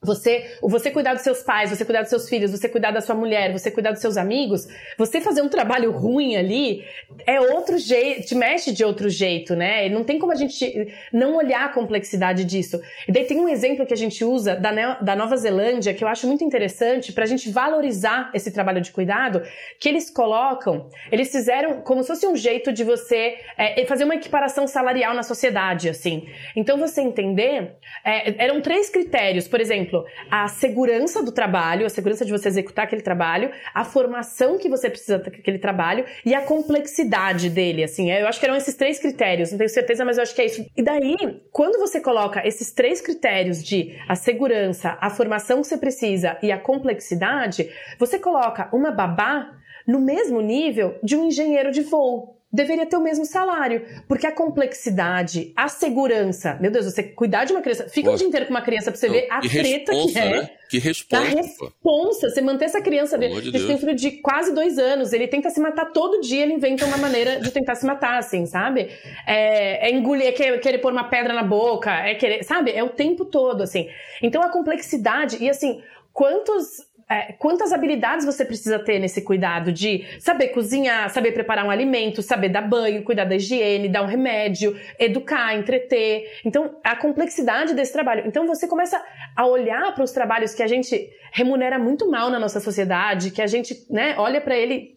[0.06, 3.14] Você, você cuidar dos seus pais, você cuidar dos seus filhos, você cuidar da sua
[3.14, 6.84] mulher, você cuidar dos seus amigos, você fazer um trabalho ruim ali
[7.26, 9.88] é outro jeito, te mexe de outro jeito, né?
[9.88, 12.80] Não tem como a gente não olhar a complexidade disso.
[13.08, 16.08] E daí tem um exemplo que a gente usa da, da Nova Zelândia que eu
[16.08, 19.42] acho muito interessante para a gente valorizar esse trabalho de cuidado,
[19.80, 24.14] que eles colocam, eles fizeram como se fosse um jeito de você é, fazer uma
[24.14, 26.28] equiparação salarial na sociedade, assim.
[26.54, 31.88] Então você entender, é, eram três critérios, por exemplo, exemplo, a segurança do trabalho, a
[31.88, 36.42] segurança de você executar aquele trabalho, a formação que você precisa daquele trabalho e a
[36.42, 38.10] complexidade dele, assim.
[38.10, 40.46] Eu acho que eram esses três critérios, não tenho certeza, mas eu acho que é
[40.46, 40.66] isso.
[40.76, 41.16] E daí,
[41.50, 46.50] quando você coloca esses três critérios de a segurança, a formação que você precisa e
[46.52, 49.52] a complexidade, você coloca uma babá
[49.86, 53.84] no mesmo nível de um engenheiro de voo deveria ter o mesmo salário.
[54.08, 58.16] Porque a complexidade, a segurança, meu Deus, você cuidar de uma criança, fica Pô, um
[58.16, 60.30] dia inteiro com uma criança pra você ver a treta que é.
[60.30, 60.50] Né?
[60.68, 61.22] Que responsa.
[61.22, 63.18] A responsa, você manter essa criança.
[63.18, 66.84] Pelo de filho de quase dois anos, ele tenta se matar todo dia, ele inventa
[66.84, 68.90] uma maneira de tentar se matar, assim, sabe?
[69.26, 72.72] É, é engolir, é querer, querer pôr uma pedra na boca, é querer, sabe?
[72.72, 73.88] É o tempo todo, assim.
[74.22, 75.82] Então a complexidade, e assim,
[76.12, 81.70] quantos é, quantas habilidades você precisa ter nesse cuidado de saber cozinhar, saber preparar um
[81.70, 86.40] alimento, saber dar banho, cuidar da higiene, dar um remédio, educar, entreter.
[86.44, 88.24] Então, a complexidade desse trabalho.
[88.26, 89.00] Então, você começa
[89.36, 93.42] a olhar para os trabalhos que a gente remunera muito mal na nossa sociedade, que
[93.42, 94.96] a gente né, olha para ele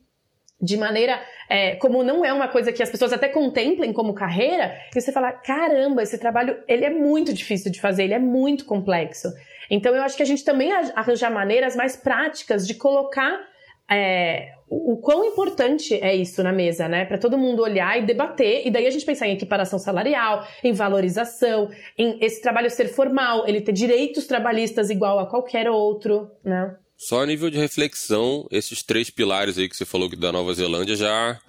[0.61, 4.75] de maneira é, como não é uma coisa que as pessoas até contemplem como carreira,
[4.93, 8.65] e você fala, caramba, esse trabalho ele é muito difícil de fazer, ele é muito
[8.65, 9.29] complexo.
[9.69, 13.39] Então eu acho que a gente também arranjar maneiras mais práticas de colocar
[13.89, 17.05] é, o, quão importante é isso na mesa, né?
[17.05, 20.71] Para todo mundo olhar e debater, e daí a gente pensar em equiparação salarial, em
[20.71, 26.75] valorização, em esse trabalho ser formal, ele ter direitos trabalhistas igual a qualquer outro, né?
[26.95, 30.95] Só a nível de reflexão, esses três pilares aí que você falou da Nova Zelândia
[30.95, 31.39] já,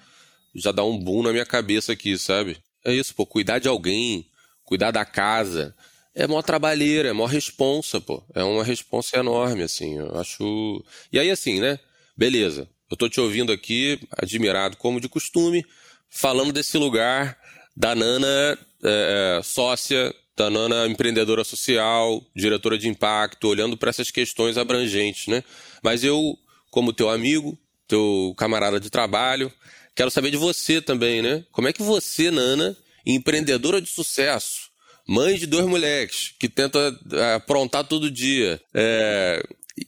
[0.54, 2.56] já dá um boom na minha cabeça aqui, sabe?
[2.84, 4.26] É isso, pô, cuidar de alguém,
[4.64, 5.74] cuidar da casa,
[6.14, 8.22] é mó trabalheira, é mó responsa, pô.
[8.34, 9.98] É uma responsa enorme, assim.
[9.98, 10.84] Eu acho.
[11.12, 11.78] E aí, assim, né?
[12.16, 12.68] Beleza.
[12.90, 15.64] Eu tô te ouvindo aqui, admirado como de costume,
[16.08, 17.38] falando desse lugar
[17.76, 24.56] da Nana é, é sócia Tanana, empreendedora social, diretora de impacto, olhando para essas questões
[24.56, 25.44] abrangentes, né?
[25.82, 26.38] Mas eu,
[26.70, 29.52] como teu amigo, teu camarada de trabalho,
[29.94, 31.44] quero saber de você também, né?
[31.52, 34.69] Como é que você, Nana, empreendedora de sucesso,
[35.10, 39.42] mãe de dois moleques, que tenta é, aprontar todo dia, é,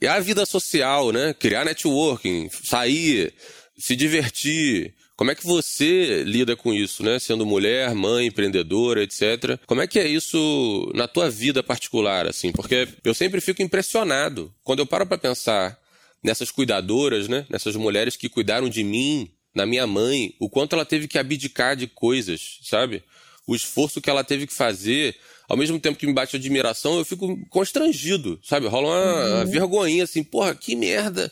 [0.08, 1.32] a vida social, né?
[1.32, 3.32] Criar networking, sair,
[3.78, 7.20] se divertir, como é que você lida com isso, né?
[7.20, 9.60] Sendo mulher, mãe, empreendedora, etc.
[9.64, 12.50] Como é que é isso na tua vida particular, assim?
[12.50, 15.78] Porque eu sempre fico impressionado quando eu paro para pensar
[16.20, 17.46] nessas cuidadoras, né?
[17.48, 21.76] Nessas mulheres que cuidaram de mim, na minha mãe, o quanto ela teve que abdicar
[21.76, 23.04] de coisas, sabe?
[23.46, 25.16] O esforço que ela teve que fazer
[25.48, 28.66] ao mesmo tempo que me bate admiração, eu fico constrangido, sabe?
[28.66, 29.46] Rola uma, uhum.
[29.46, 31.30] vergonhinha assim, porra, que merda.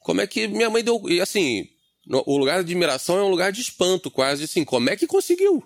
[0.00, 1.00] Como é que minha mãe deu.
[1.08, 1.66] E assim,
[2.06, 4.64] o lugar de admiração é um lugar de espanto, quase assim.
[4.64, 5.64] Como é que conseguiu?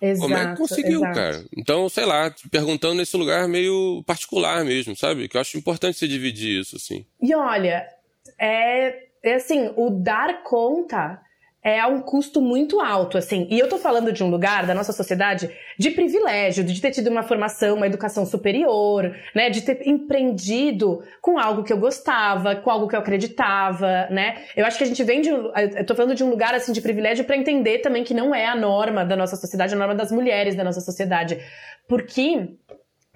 [0.00, 1.14] Exato, Como é que conseguiu, exato.
[1.14, 1.44] cara?
[1.56, 5.28] Então, sei lá, perguntando nesse lugar meio particular mesmo, sabe?
[5.28, 7.04] Que eu acho importante você dividir isso, assim.
[7.20, 7.86] E olha,
[8.38, 11.20] é, é assim, o dar conta
[11.66, 13.48] é um custo muito alto, assim.
[13.50, 17.08] E eu tô falando de um lugar da nossa sociedade de privilégio, de ter tido
[17.08, 22.70] uma formação, uma educação superior, né, de ter empreendido com algo que eu gostava, com
[22.70, 24.44] algo que eu acreditava, né?
[24.56, 26.80] Eu acho que a gente vem de eu tô falando de um lugar assim de
[26.80, 30.12] privilégio para entender também que não é a norma da nossa sociedade, a norma das
[30.12, 31.36] mulheres da nossa sociedade.
[31.88, 32.48] Porque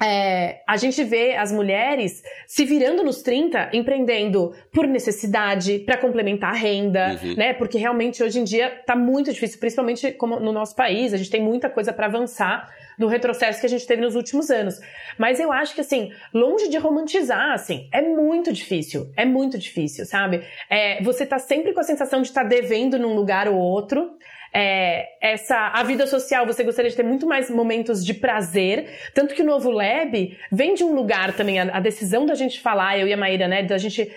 [0.02, 6.50] é, a gente vê as mulheres se virando nos 30, empreendendo por necessidade, para complementar
[6.50, 7.34] a renda, uhum.
[7.36, 7.52] né?
[7.52, 11.30] Porque realmente hoje em dia tá muito difícil, principalmente como no nosso país, a gente
[11.30, 14.78] tem muita coisa para avançar do retrocesso que a gente teve nos últimos anos.
[15.18, 19.10] Mas eu acho que, assim, longe de romantizar, assim, é muito difícil.
[19.16, 20.42] É muito difícil, sabe?
[20.68, 24.18] É, você tá sempre com a sensação de estar tá devendo num lugar ou outro
[24.52, 29.34] é, essa a vida social você gostaria de ter muito mais momentos de prazer, tanto
[29.34, 32.98] que o novo Lab vem de um lugar também a, a decisão da gente falar,
[32.98, 34.10] eu e a Maíra, né, da gente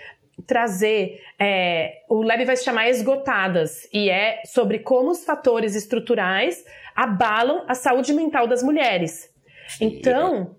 [0.48, 6.66] trazer é, o Lab vai se chamar Esgotadas e é sobre como os fatores estruturais
[6.96, 9.32] abalam a saúde mental das mulheres.
[9.80, 10.56] Então,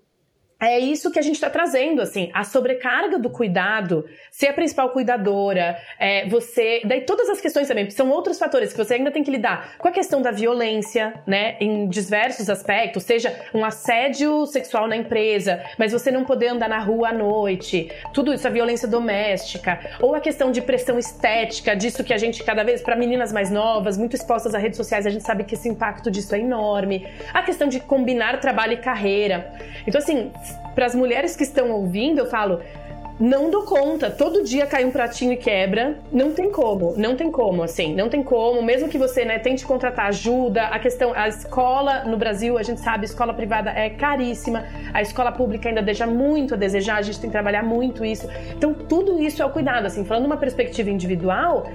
[0.59, 4.89] é isso que a gente está trazendo, assim, a sobrecarga do cuidado, ser a principal
[4.89, 6.81] cuidadora, é, você.
[6.85, 9.87] Daí todas as questões também, são outros fatores que você ainda tem que lidar com
[9.87, 15.91] a questão da violência, né, em diversos aspectos, seja um assédio sexual na empresa, mas
[15.91, 20.21] você não poder andar na rua à noite, tudo isso, a violência doméstica, ou a
[20.21, 24.15] questão de pressão estética, disso que a gente cada vez, para meninas mais novas, muito
[24.15, 27.67] expostas a redes sociais, a gente sabe que esse impacto disso é enorme, a questão
[27.67, 29.53] de combinar trabalho e carreira.
[29.85, 30.31] Então, assim,
[30.73, 32.59] para as mulheres que estão ouvindo, eu falo,
[33.19, 34.11] não dou conta.
[34.11, 35.99] Todo dia cai um pratinho e quebra.
[36.11, 38.61] Não tem como, não tem como, assim, não tem como.
[38.61, 42.81] Mesmo que você, né, tente contratar ajuda, a questão, a escola no Brasil, a gente
[42.81, 47.01] sabe, a escola privada é caríssima, a escola pública ainda deixa muito a desejar, a
[47.01, 48.27] gente tem que trabalhar muito isso.
[48.55, 51.67] Então, tudo isso é o cuidado, assim, falando uma perspectiva individual,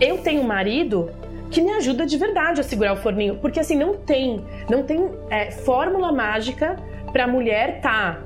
[0.00, 1.10] eu tenho um marido
[1.50, 5.10] que me ajuda de verdade a segurar o forninho, porque assim, não tem, não tem
[5.30, 6.76] é, fórmula mágica
[7.18, 8.24] para a mulher tá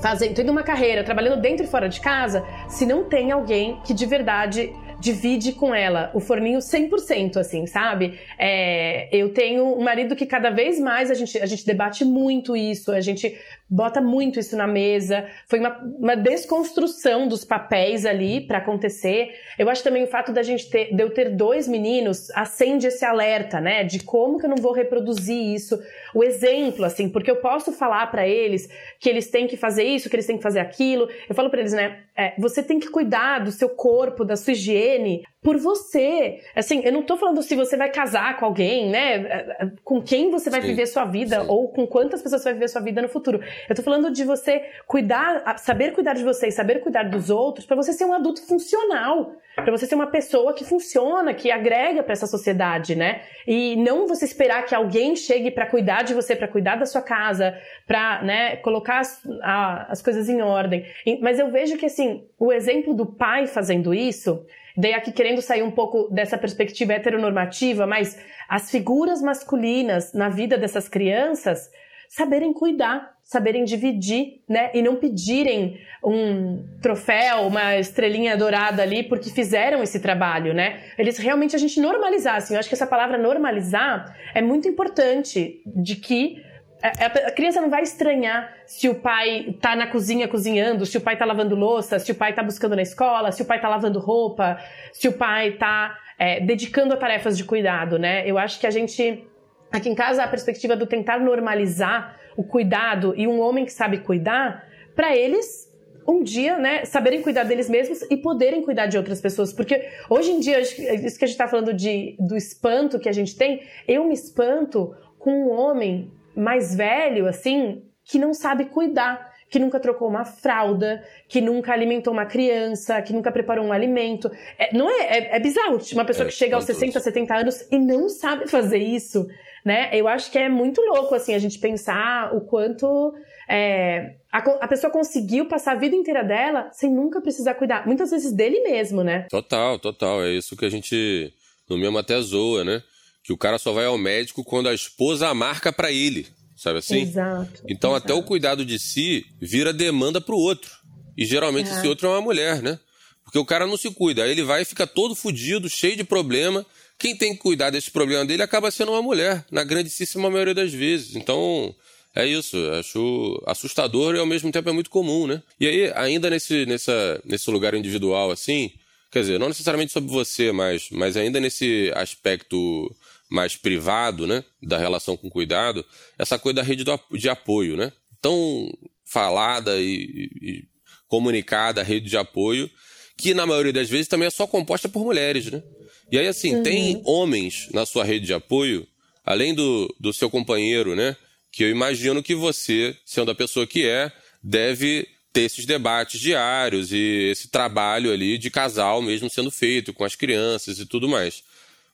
[0.00, 3.92] fazendo, tendo uma carreira, trabalhando dentro e fora de casa, se não tem alguém que
[3.92, 8.18] de verdade divide com ela o forninho 100%, assim, sabe?
[8.38, 12.56] É, eu tenho um marido que cada vez mais a gente, a gente debate muito
[12.56, 15.26] isso, a gente bota muito isso na mesa.
[15.48, 19.34] Foi uma, uma desconstrução dos papéis ali para acontecer.
[19.58, 23.04] Eu acho também o fato da gente ter, de eu ter dois meninos acende esse
[23.04, 23.82] alerta, né?
[23.84, 25.80] De como que eu não vou reproduzir isso.
[26.14, 28.68] O exemplo, assim, porque eu posso falar para eles
[29.00, 31.08] que eles têm que fazer isso, que eles têm que fazer aquilo.
[31.28, 32.04] Eu falo para eles, né?
[32.16, 36.40] É, você tem que cuidar do seu corpo, da sua higiene, por você.
[36.54, 39.72] Assim, eu não tô falando se você vai casar com alguém, né?
[39.82, 41.46] Com quem você vai sim, viver sua vida sim.
[41.48, 43.40] ou com quantas pessoas você vai viver sua vida no futuro.
[43.68, 47.66] Eu tô falando de você cuidar, saber cuidar de você e saber cuidar dos outros
[47.66, 52.02] para você ser um adulto funcional, para você ser uma pessoa que funciona, que agrega
[52.02, 53.22] para essa sociedade, né?
[53.46, 57.02] E não você esperar que alguém chegue para cuidar de você, para cuidar da sua
[57.02, 60.84] casa, para, né, colocar as, a, as coisas em ordem.
[61.20, 64.44] Mas eu vejo que assim, o exemplo do pai fazendo isso,
[64.76, 70.58] Dei aqui querendo sair um pouco dessa perspectiva heteronormativa, mas as figuras masculinas na vida
[70.58, 71.70] dessas crianças
[72.08, 74.70] saberem cuidar, saberem dividir, né?
[74.74, 80.82] E não pedirem um troféu, uma estrelinha dourada ali porque fizeram esse trabalho, né?
[80.98, 85.62] Eles realmente a gente normalizar, assim, eu acho que essa palavra normalizar é muito importante
[85.66, 86.44] de que
[86.82, 91.16] a criança não vai estranhar se o pai tá na cozinha cozinhando, se o pai
[91.16, 93.98] tá lavando louça, se o pai tá buscando na escola, se o pai tá lavando
[93.98, 94.58] roupa,
[94.92, 98.28] se o pai tá é, dedicando a tarefas de cuidado, né?
[98.28, 99.26] Eu acho que a gente,
[99.72, 103.98] aqui em casa, a perspectiva do tentar normalizar o cuidado e um homem que sabe
[103.98, 105.72] cuidar, para eles
[106.06, 109.52] um dia, né, saberem cuidar deles mesmos e poderem cuidar de outras pessoas.
[109.52, 113.12] Porque hoje em dia, isso que a gente está falando de, do espanto que a
[113.12, 119.32] gente tem, eu me espanto com um homem mais velho, assim, que não sabe cuidar,
[119.48, 124.30] que nunca trocou uma fralda, que nunca alimentou uma criança, que nunca preparou um alimento.
[124.58, 127.66] É, não é, é, é, bizarro uma pessoa é, que chega aos 60, 70 anos
[127.70, 129.26] e não sabe fazer isso,
[129.64, 129.90] né?
[129.92, 133.14] Eu acho que é muito louco, assim, a gente pensar o quanto
[133.48, 138.10] é, a, a, pessoa conseguiu passar a vida inteira dela sem nunca precisar cuidar, muitas
[138.10, 139.26] vezes dele mesmo, né?
[139.30, 140.22] Total, total.
[140.22, 141.32] É isso que a gente,
[141.68, 142.82] no mesmo até zoa, né?
[143.24, 147.00] que o cara só vai ao médico quando a esposa marca para ele, sabe assim?
[147.00, 147.62] Exato.
[147.66, 148.04] Então exato.
[148.04, 150.70] até o cuidado de si vira demanda pro outro.
[151.16, 151.72] E geralmente é.
[151.72, 152.78] esse outro é uma mulher, né?
[153.24, 156.04] Porque o cara não se cuida, aí ele vai e fica todo fudido, cheio de
[156.04, 156.66] problema.
[156.98, 160.72] Quem tem que cuidar desse problema dele acaba sendo uma mulher, na grandíssima maioria das
[160.72, 161.16] vezes.
[161.16, 161.74] Então,
[162.14, 165.42] é isso, acho assustador e ao mesmo tempo é muito comum, né?
[165.58, 168.70] E aí, ainda nesse, nessa, nesse lugar individual, assim,
[169.10, 172.94] quer dizer, não necessariamente sobre você, mas, mas ainda nesse aspecto
[173.28, 175.84] mais privado, né, da relação com cuidado,
[176.16, 177.92] essa coisa da rede de apoio, né?
[178.22, 178.72] Tão
[179.04, 180.64] falada e, e
[181.08, 182.70] comunicada a rede de apoio,
[183.16, 185.62] que na maioria das vezes também é só composta por mulheres, né?
[186.10, 186.62] E aí, assim, uhum.
[186.62, 188.86] tem homens na sua rede de apoio,
[189.24, 191.16] além do, do seu companheiro, né?
[191.50, 194.12] Que eu imagino que você, sendo a pessoa que é,
[194.42, 200.04] deve ter esses debates diários e esse trabalho ali de casal mesmo sendo feito com
[200.04, 201.42] as crianças e tudo mais.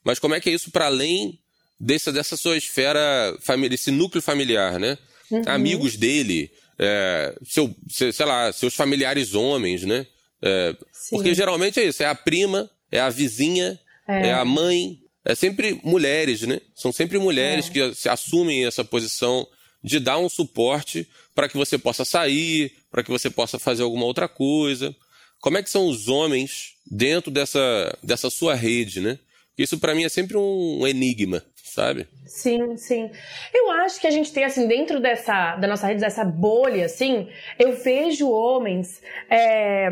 [0.03, 1.39] Mas como é que é isso para além
[1.79, 3.35] dessa, dessa sua esfera,
[3.67, 4.97] desse núcleo familiar, né?
[5.31, 5.41] Uhum.
[5.47, 10.05] Amigos dele, é, seu, sei lá, seus familiares homens, né?
[10.41, 10.75] É,
[11.09, 15.35] porque geralmente é isso, é a prima, é a vizinha, é, é a mãe, é
[15.35, 16.59] sempre mulheres, né?
[16.75, 17.71] São sempre mulheres é.
[17.71, 19.47] que assumem essa posição
[19.83, 24.05] de dar um suporte para que você possa sair, para que você possa fazer alguma
[24.05, 24.95] outra coisa.
[25.39, 29.17] Como é que são os homens dentro dessa, dessa sua rede, né?
[29.57, 32.07] Isso para mim é sempre um enigma, sabe?
[32.25, 33.09] Sim, sim.
[33.53, 37.27] Eu acho que a gente tem, assim, dentro dessa, da nossa rede, dessa bolha, assim,
[37.59, 39.89] eu vejo homens é,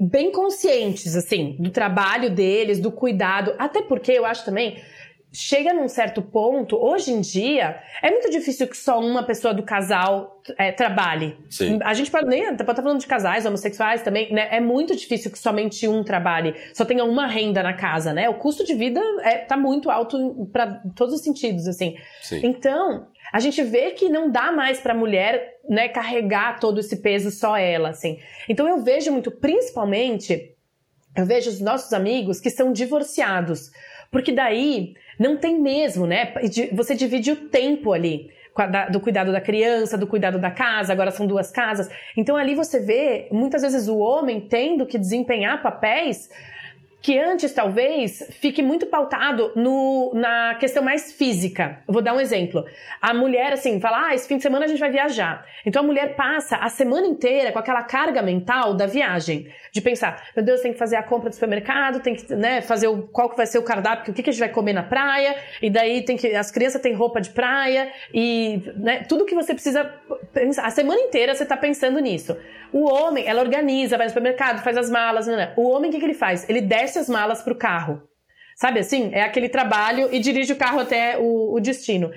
[0.00, 4.78] bem conscientes, assim, do trabalho deles, do cuidado, até porque eu acho também
[5.32, 9.62] chega num certo ponto, hoje em dia, é muito difícil que só uma pessoa do
[9.62, 11.36] casal é, trabalhe.
[11.50, 11.78] Sim.
[11.82, 14.48] A gente pode nem pode estar falando de casais homossexuais também, né?
[14.50, 18.28] É muito difícil que somente um trabalhe, só tenha uma renda na casa, né?
[18.28, 21.96] O custo de vida é, tá muito alto para todos os sentidos, assim.
[22.22, 22.40] Sim.
[22.42, 26.96] Então, a gente vê que não dá mais para a mulher, né, carregar todo esse
[26.96, 28.18] peso só ela, assim.
[28.48, 30.54] Então eu vejo muito, principalmente,
[31.16, 33.70] eu vejo os nossos amigos que são divorciados,
[34.10, 36.32] porque daí não tem mesmo, né?
[36.72, 38.30] Você divide o tempo ali
[38.90, 41.88] do cuidado da criança, do cuidado da casa, agora são duas casas.
[42.16, 46.28] Então ali você vê muitas vezes o homem tendo que desempenhar papéis
[47.00, 51.78] que antes talvez fique muito pautado no, na questão mais física.
[51.86, 52.64] Eu vou dar um exemplo.
[53.00, 55.46] A mulher, assim, fala, ah, esse fim de semana a gente vai viajar.
[55.64, 59.48] Então a mulher passa a semana inteira com aquela carga mental da viagem.
[59.72, 62.88] De pensar, meu Deus, tem que fazer a compra do supermercado, tem que né, fazer
[62.88, 64.82] o, qual que vai ser o cardápio, o que, que a gente vai comer na
[64.82, 66.34] praia, e daí tem que.
[66.34, 69.84] As crianças têm roupa de praia, e né, tudo que você precisa
[70.32, 70.66] pensar.
[70.66, 72.36] A semana inteira você está pensando nisso.
[72.72, 75.26] O homem, ela organiza, vai no supermercado, faz as malas.
[75.56, 76.48] O homem, o que, que ele faz?
[76.48, 78.02] Ele desce as malas pro carro.
[78.56, 79.10] Sabe assim?
[79.12, 82.10] É aquele trabalho e dirige o carro até o, o destino.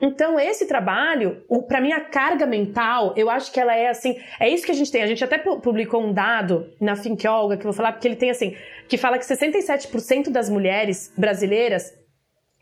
[0.00, 4.18] Então, esse trabalho, para mim, a carga mental, eu acho que ela é assim.
[4.38, 5.02] É isso que a gente tem.
[5.02, 8.16] A gente até publicou um dado na Think Olga, que eu vou falar, porque ele
[8.16, 8.54] tem assim,
[8.88, 11.94] que fala que 67% das mulheres brasileiras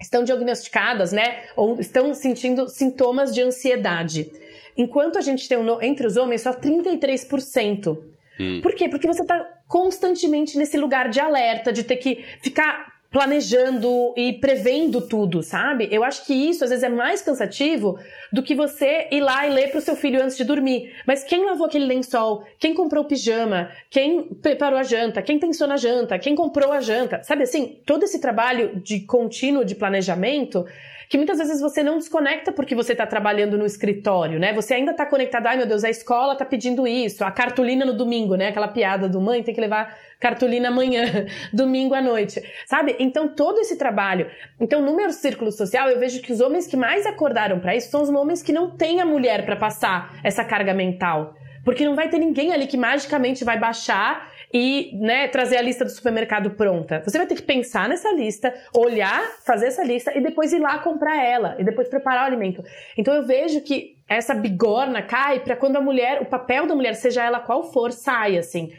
[0.01, 1.43] estão diagnosticadas, né?
[1.57, 4.31] Ou estão sentindo sintomas de ansiedade.
[4.77, 7.99] Enquanto a gente tem entre os homens só 33%.
[8.39, 8.61] Hum.
[8.63, 8.89] Por quê?
[8.89, 15.01] Porque você está constantemente nesse lugar de alerta, de ter que ficar planejando e prevendo
[15.01, 15.89] tudo, sabe?
[15.93, 17.97] Eu acho que isso às vezes é mais cansativo
[18.33, 20.93] do que você ir lá e ler para o seu filho antes de dormir.
[21.07, 22.45] Mas quem lavou aquele lençol?
[22.59, 23.71] Quem comprou o pijama?
[23.89, 25.23] Quem preparou a janta?
[25.23, 26.19] Quem pensou na janta?
[26.19, 27.23] Quem comprou a janta?
[27.23, 30.67] Sabe assim, todo esse trabalho de contínuo de planejamento
[31.09, 34.53] que muitas vezes você não desconecta porque você está trabalhando no escritório, né?
[34.53, 37.93] Você ainda está conectado, ai meu Deus, a escola está pedindo isso, a cartolina no
[37.93, 38.49] domingo, né?
[38.49, 42.97] Aquela piada do mãe tem que levar cartolina amanhã, domingo à noite, sabe?
[42.99, 44.31] Então todo esse trabalho,
[44.61, 47.91] então no meu círculo social eu vejo que os homens que mais acordaram para isso
[47.91, 51.35] são os homens que não têm a mulher para passar essa carga mental.
[51.65, 55.85] Porque não vai ter ninguém ali que magicamente vai baixar e né, trazer a lista
[55.85, 57.03] do supermercado pronta.
[57.05, 60.79] Você vai ter que pensar nessa lista, olhar, fazer essa lista e depois ir lá
[60.79, 62.63] comprar ela e depois preparar o alimento.
[62.97, 66.95] Então eu vejo que essa bigorna cai para quando a mulher, o papel da mulher,
[66.95, 68.73] seja ela qual for, sai assim.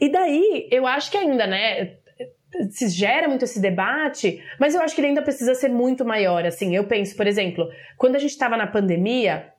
[0.00, 1.96] E daí eu acho que ainda, né,
[2.70, 6.44] se gera muito esse debate, mas eu acho que ele ainda precisa ser muito maior.
[6.46, 9.51] Assim, eu penso, por exemplo, quando a gente estava na pandemia,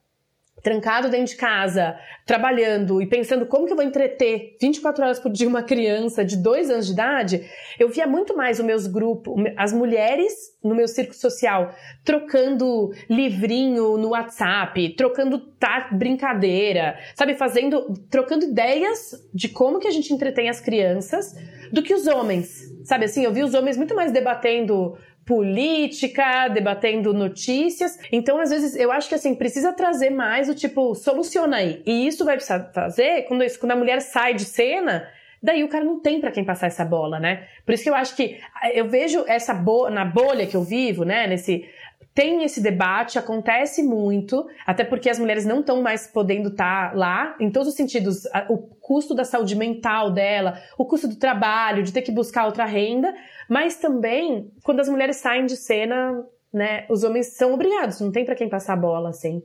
[0.64, 5.30] trancado dentro de casa, trabalhando e pensando como que eu vou entreter 24 horas por
[5.30, 7.46] dia uma criança de dois anos de idade,
[7.78, 10.34] eu via muito mais os meus grupos, as mulheres
[10.64, 15.52] no meu círculo social, trocando livrinho no WhatsApp, trocando
[15.92, 21.36] brincadeira, sabe, fazendo, trocando ideias de como que a gente entretém as crianças
[21.72, 27.14] do que os homens, sabe assim, eu vi os homens muito mais debatendo política, debatendo
[27.14, 27.98] notícias.
[28.12, 31.82] Então, às vezes, eu acho que assim, precisa trazer mais o tipo, soluciona aí.
[31.86, 35.08] E isso vai precisar fazer quando, quando a mulher sai de cena.
[35.42, 37.48] Daí o cara não tem para quem passar essa bola, né?
[37.66, 38.40] Por isso que eu acho que
[38.74, 41.28] eu vejo essa bo na bolha que eu vivo, né?
[41.28, 41.66] Nesse
[42.14, 46.96] tem esse debate, acontece muito, até porque as mulheres não estão mais podendo estar tá
[46.96, 51.84] lá, em todos os sentidos, o custo da saúde mental dela, o custo do trabalho,
[51.84, 53.14] de ter que buscar outra renda,
[53.50, 58.24] mas também quando as mulheres saem de cena, né, os homens são obrigados, não tem
[58.24, 59.42] para quem passar a bola, assim.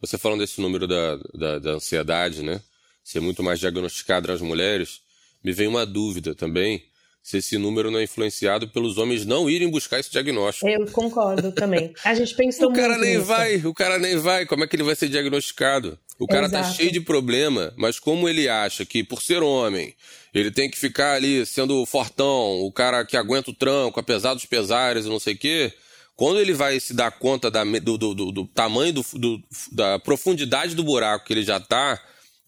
[0.00, 2.60] Você falando desse número da, da, da ansiedade, né,
[3.02, 5.00] ser muito mais diagnosticado nas mulheres,
[5.42, 6.82] me vem uma dúvida também,
[7.22, 10.68] se esse número não é influenciado pelos homens não irem buscar esse diagnóstico.
[10.68, 11.92] Eu concordo também.
[12.04, 13.26] A gente pensou o cara muito nem nisso.
[13.26, 14.46] vai, o cara nem vai.
[14.46, 15.98] Como é que ele vai ser diagnosticado?
[16.18, 16.72] O cara tá Exato.
[16.72, 19.94] tá cheio de problema, mas como ele acha que por ser homem,
[20.34, 24.44] ele tem que ficar ali sendo fortão, o cara que aguenta o tranco, apesar dos
[24.44, 25.72] pesares e não sei o quê,
[26.16, 29.40] quando ele vai se dar conta da, do, do, do, do, tamanho, do,
[29.72, 31.98] da profundidade do buraco que ele já tá,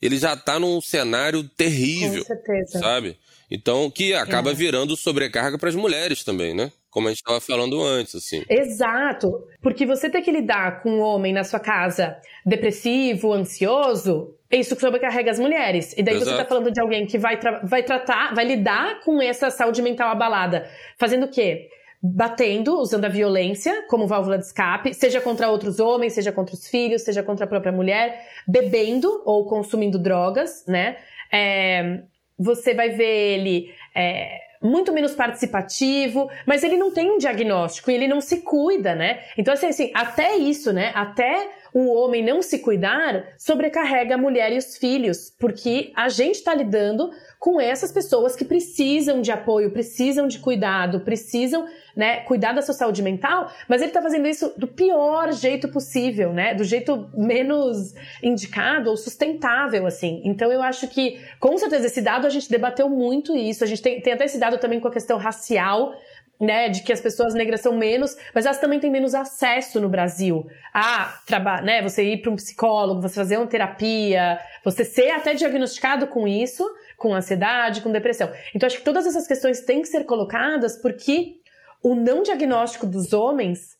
[0.00, 2.20] ele já tá num cenário terrível.
[2.20, 2.78] Com certeza.
[2.78, 3.16] Sabe?
[3.54, 4.54] Então, que acaba é.
[4.54, 6.72] virando sobrecarga para as mulheres também, né?
[6.90, 8.42] Como a gente estava falando antes, assim.
[8.48, 9.30] Exato.
[9.60, 15.30] Porque você ter que lidar com um homem na sua casa depressivo, ansioso, isso sobrecarrega
[15.30, 15.94] as mulheres.
[15.98, 16.30] E daí Exato.
[16.30, 19.82] você está falando de alguém que vai, tra vai tratar, vai lidar com essa saúde
[19.82, 20.66] mental abalada.
[20.98, 21.68] Fazendo o quê?
[22.04, 26.66] batendo, usando a violência como válvula de escape, seja contra outros homens, seja contra os
[26.66, 30.96] filhos, seja contra a própria mulher, bebendo ou consumindo drogas, né?
[31.30, 32.02] É,
[32.42, 37.94] você vai ver ele é, muito menos participativo, mas ele não tem um diagnóstico e
[37.94, 39.20] ele não se cuida, né?
[39.36, 40.92] Então, assim, assim, até isso, né?
[40.94, 46.36] Até o homem não se cuidar sobrecarrega a mulher e os filhos, porque a gente
[46.36, 47.10] está lidando
[47.42, 51.66] com essas pessoas que precisam de apoio, precisam de cuidado, precisam,
[51.96, 56.32] né, cuidar da sua saúde mental, mas ele está fazendo isso do pior jeito possível,
[56.32, 60.22] né, do jeito menos indicado ou sustentável, assim.
[60.24, 63.82] Então eu acho que, com certeza, esse dado a gente debateu muito isso, a gente
[63.82, 65.94] tem, tem até esse dado também com a questão racial,
[66.40, 69.88] né, de que as pessoas negras são menos, mas elas também têm menos acesso no
[69.88, 75.10] Brasil a trabalhar, né, você ir para um psicólogo, você fazer uma terapia, você ser
[75.10, 76.64] até diagnosticado com isso,
[77.02, 78.30] com ansiedade, com depressão.
[78.54, 81.34] Então, acho que todas essas questões têm que ser colocadas porque
[81.82, 83.76] o não diagnóstico dos homens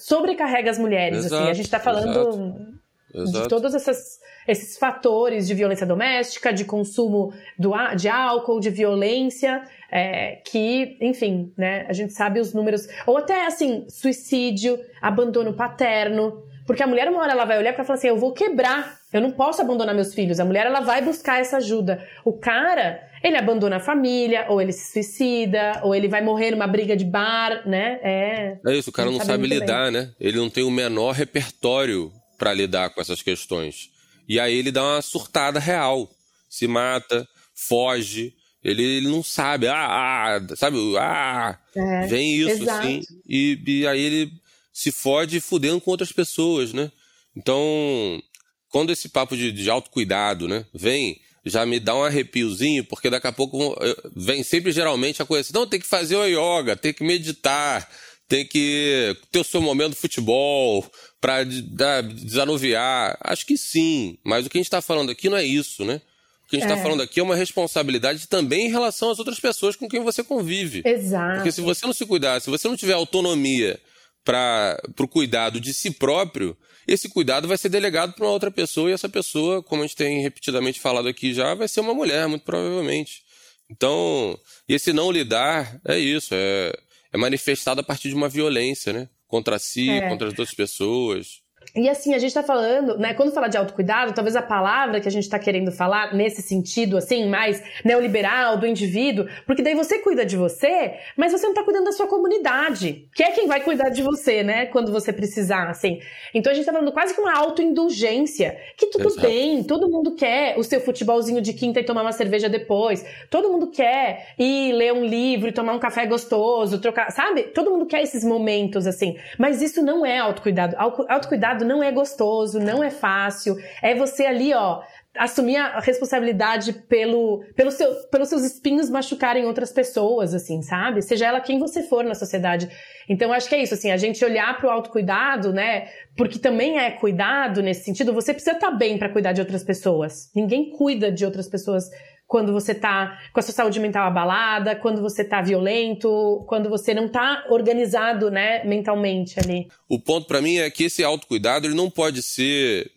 [0.00, 1.18] sobrecarrega as mulheres.
[1.26, 1.50] Exato, assim.
[1.50, 2.80] A gente está falando
[3.14, 4.18] exato, de todos essas,
[4.48, 11.52] esses fatores de violência doméstica, de consumo do, de álcool, de violência, é, que, enfim,
[11.56, 12.88] né, a gente sabe os números.
[13.06, 16.42] Ou até, assim, suicídio, abandono paterno.
[16.66, 19.20] Porque a mulher, uma hora, ela vai olhar para falar assim: eu vou quebrar, eu
[19.20, 20.40] não posso abandonar meus filhos.
[20.40, 22.04] A mulher, ela vai buscar essa ajuda.
[22.24, 26.66] O cara, ele abandona a família, ou ele se suicida, ou ele vai morrer numa
[26.66, 28.00] briga de bar, né?
[28.02, 30.02] É, é isso, o cara não sabe lidar, bem.
[30.02, 30.10] né?
[30.18, 33.90] Ele não tem o menor repertório para lidar com essas questões.
[34.28, 36.10] E aí ele dá uma surtada real.
[36.48, 38.34] Se mata, foge.
[38.62, 39.68] Ele, ele não sabe.
[39.68, 40.76] Ah, ah sabe?
[40.98, 42.80] Ah, é, vem isso, exato.
[42.80, 43.02] assim.
[43.28, 44.32] E, e aí ele
[44.76, 46.92] se fode fudendo com outras pessoas, né?
[47.34, 48.22] Então,
[48.68, 53.26] quando esse papo de, de autocuidado, né, vem, já me dá um arrepiozinho, porque daqui
[53.26, 53.74] a pouco
[54.14, 57.90] vem sempre geralmente a coisa assim, não, tem que fazer o yoga, tem que meditar,
[58.28, 60.84] tem que ter o seu momento de futebol
[61.22, 63.16] para desanuviar.
[63.22, 66.02] Acho que sim, mas o que a gente está falando aqui não é isso, né?
[66.44, 66.82] O que a gente está é.
[66.82, 70.82] falando aqui é uma responsabilidade também em relação às outras pessoas com quem você convive.
[70.84, 71.36] Exato.
[71.36, 73.80] Porque se você não se cuidar, se você não tiver autonomia
[74.26, 76.56] para o cuidado de si próprio,
[76.86, 79.96] esse cuidado vai ser delegado para uma outra pessoa e essa pessoa, como a gente
[79.96, 83.22] tem repetidamente falado aqui já, vai ser uma mulher, muito provavelmente.
[83.70, 86.72] Então, esse não lidar é isso, é,
[87.12, 89.08] é manifestado a partir de uma violência, né?
[89.28, 90.08] Contra si, é.
[90.08, 91.40] contra as outras pessoas.
[91.76, 93.12] E assim, a gente tá falando, né?
[93.12, 96.96] Quando fala de autocuidado, talvez a palavra que a gente tá querendo falar nesse sentido,
[96.96, 101.62] assim, mais neoliberal, do indivíduo, porque daí você cuida de você, mas você não tá
[101.62, 104.64] cuidando da sua comunidade, que é quem vai cuidar de você, né?
[104.66, 106.00] Quando você precisar, assim.
[106.32, 109.26] Então a gente tá falando quase que uma autoindulgência, que tudo Exato.
[109.26, 113.50] bem, todo mundo quer o seu futebolzinho de quinta e tomar uma cerveja depois, todo
[113.50, 117.42] mundo quer ir ler um livro e tomar um café gostoso, trocar, sabe?
[117.42, 120.74] Todo mundo quer esses momentos, assim, mas isso não é autocuidado.
[120.78, 123.56] Autocuidado não é gostoso, não é fácil.
[123.82, 124.82] É você ali, ó,
[125.18, 131.02] assumir a responsabilidade pelo, pelo seu, pelos seus espinhos machucarem outras pessoas, assim, sabe?
[131.02, 132.68] Seja ela quem você for na sociedade.
[133.08, 135.88] Então, acho que é isso, assim, a gente olhar para o autocuidado, né?
[136.16, 139.64] Porque também é cuidado nesse sentido, você precisa estar tá bem para cuidar de outras
[139.64, 140.30] pessoas.
[140.34, 141.88] Ninguém cuida de outras pessoas
[142.26, 146.92] quando você tá com a sua saúde mental abalada, quando você tá violento, quando você
[146.92, 149.68] não tá organizado, né, mentalmente ali.
[149.88, 152.90] O ponto para mim é que esse autocuidado ele não pode ser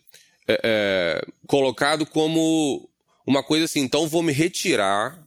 [0.48, 2.88] é, é, colocado como
[3.24, 5.22] uma coisa assim, então vou me retirar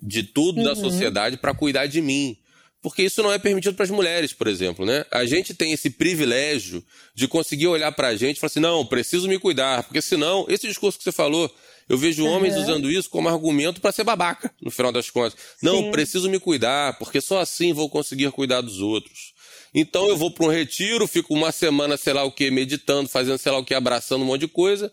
[0.00, 0.64] de tudo uhum.
[0.64, 2.36] da sociedade para cuidar de mim.
[2.80, 5.04] Porque isso não é permitido para as mulheres, por exemplo, né?
[5.08, 6.84] A gente tem esse privilégio
[7.14, 10.46] de conseguir olhar para a gente e falar assim: não, preciso me cuidar, porque senão,
[10.48, 11.48] esse discurso que você falou,
[11.92, 12.30] eu vejo uhum.
[12.30, 15.36] homens usando isso como argumento para ser babaca, no final das contas.
[15.62, 15.90] Não, Sim.
[15.90, 19.34] preciso me cuidar, porque só assim vou conseguir cuidar dos outros.
[19.74, 23.36] Então eu vou para um retiro, fico uma semana, sei lá o que, meditando, fazendo
[23.36, 24.90] sei lá o que, abraçando um monte de coisa,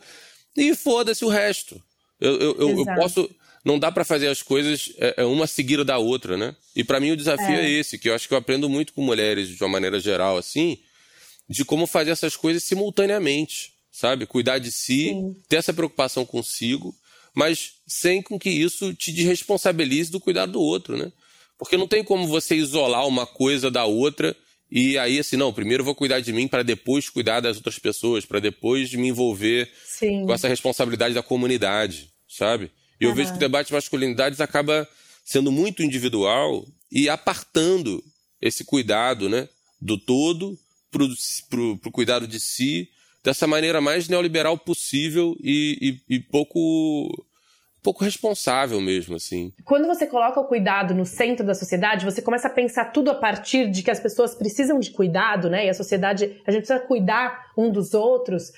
[0.58, 1.82] e foda-se o resto.
[2.20, 3.30] Eu, eu, eu, eu posso.
[3.64, 6.54] Não dá para fazer as coisas é, é, uma seguida da outra, né?
[6.76, 7.66] E para mim o desafio é.
[7.66, 10.38] é esse, que eu acho que eu aprendo muito com mulheres de uma maneira geral,
[10.38, 10.78] assim,
[11.50, 14.26] de como fazer essas coisas simultaneamente sabe?
[14.26, 15.36] Cuidar de si, Sim.
[15.50, 16.96] ter essa preocupação consigo,
[17.36, 21.12] mas sem com que isso te desresponsabilize do cuidado do outro, né?
[21.58, 24.34] Porque não tem como você isolar uma coisa da outra
[24.72, 28.26] e aí assim, não, primeiro vou cuidar de mim para depois cuidar das outras pessoas,
[28.26, 30.26] para depois me envolver Sim.
[30.26, 32.72] com essa responsabilidade da comunidade, sabe?
[33.02, 33.16] E eu uhum.
[33.16, 34.88] vejo que o debate de masculinidades acaba
[35.26, 38.02] sendo muito individual e apartando
[38.42, 39.50] esse cuidado, né,
[39.82, 40.58] do todo
[40.90, 42.88] para o cuidado de si
[43.24, 47.10] dessa maneira mais neoliberal possível e, e, e pouco
[47.82, 49.54] pouco responsável mesmo, assim.
[49.64, 53.16] Quando você coloca o cuidado no centro da sociedade, você começa a pensar tudo a
[53.16, 55.66] partir de que as pessoas precisam de cuidado, né?
[55.66, 58.52] E a sociedade, a gente precisa cuidar um dos outros.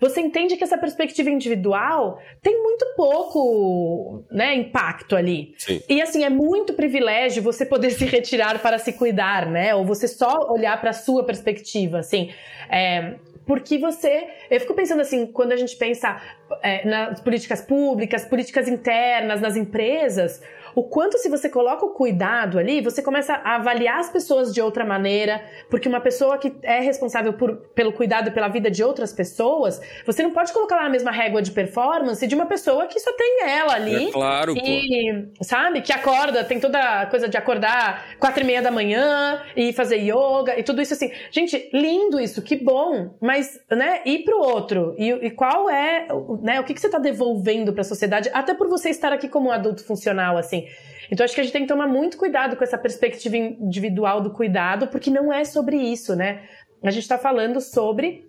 [0.00, 5.54] Você entende que essa perspectiva individual tem muito pouco, né, impacto ali.
[5.58, 5.82] Sim.
[5.88, 9.74] E assim, é muito privilégio você poder se retirar para se cuidar, né?
[9.74, 12.30] Ou você só olhar para a sua perspectiva, assim.
[12.70, 13.16] É,
[13.48, 14.28] porque você.
[14.50, 16.20] Eu fico pensando assim, quando a gente pensa
[16.62, 20.42] é, nas políticas públicas, políticas internas, nas empresas,
[20.78, 24.62] o quanto se você coloca o cuidado ali, você começa a avaliar as pessoas de
[24.62, 29.12] outra maneira, porque uma pessoa que é responsável por, pelo cuidado pela vida de outras
[29.12, 33.00] pessoas, você não pode colocar lá na mesma régua de performance de uma pessoa que
[33.00, 34.06] só tem ela ali.
[34.06, 35.42] É claro, e, pô.
[35.42, 39.72] sabe, que acorda, tem toda a coisa de acordar quatro e meia da manhã e
[39.72, 41.10] fazer yoga e tudo isso assim.
[41.32, 44.94] Gente, lindo isso, que bom, mas, né, e pro outro?
[44.96, 46.06] E, e qual é,
[46.40, 49.28] né, o que, que você tá devolvendo para a sociedade, até por você estar aqui
[49.28, 50.67] como um adulto funcional, assim.
[51.10, 54.30] Então acho que a gente tem que tomar muito cuidado com essa perspectiva individual do
[54.30, 56.46] cuidado, porque não é sobre isso, né?
[56.82, 58.26] A gente está falando sobre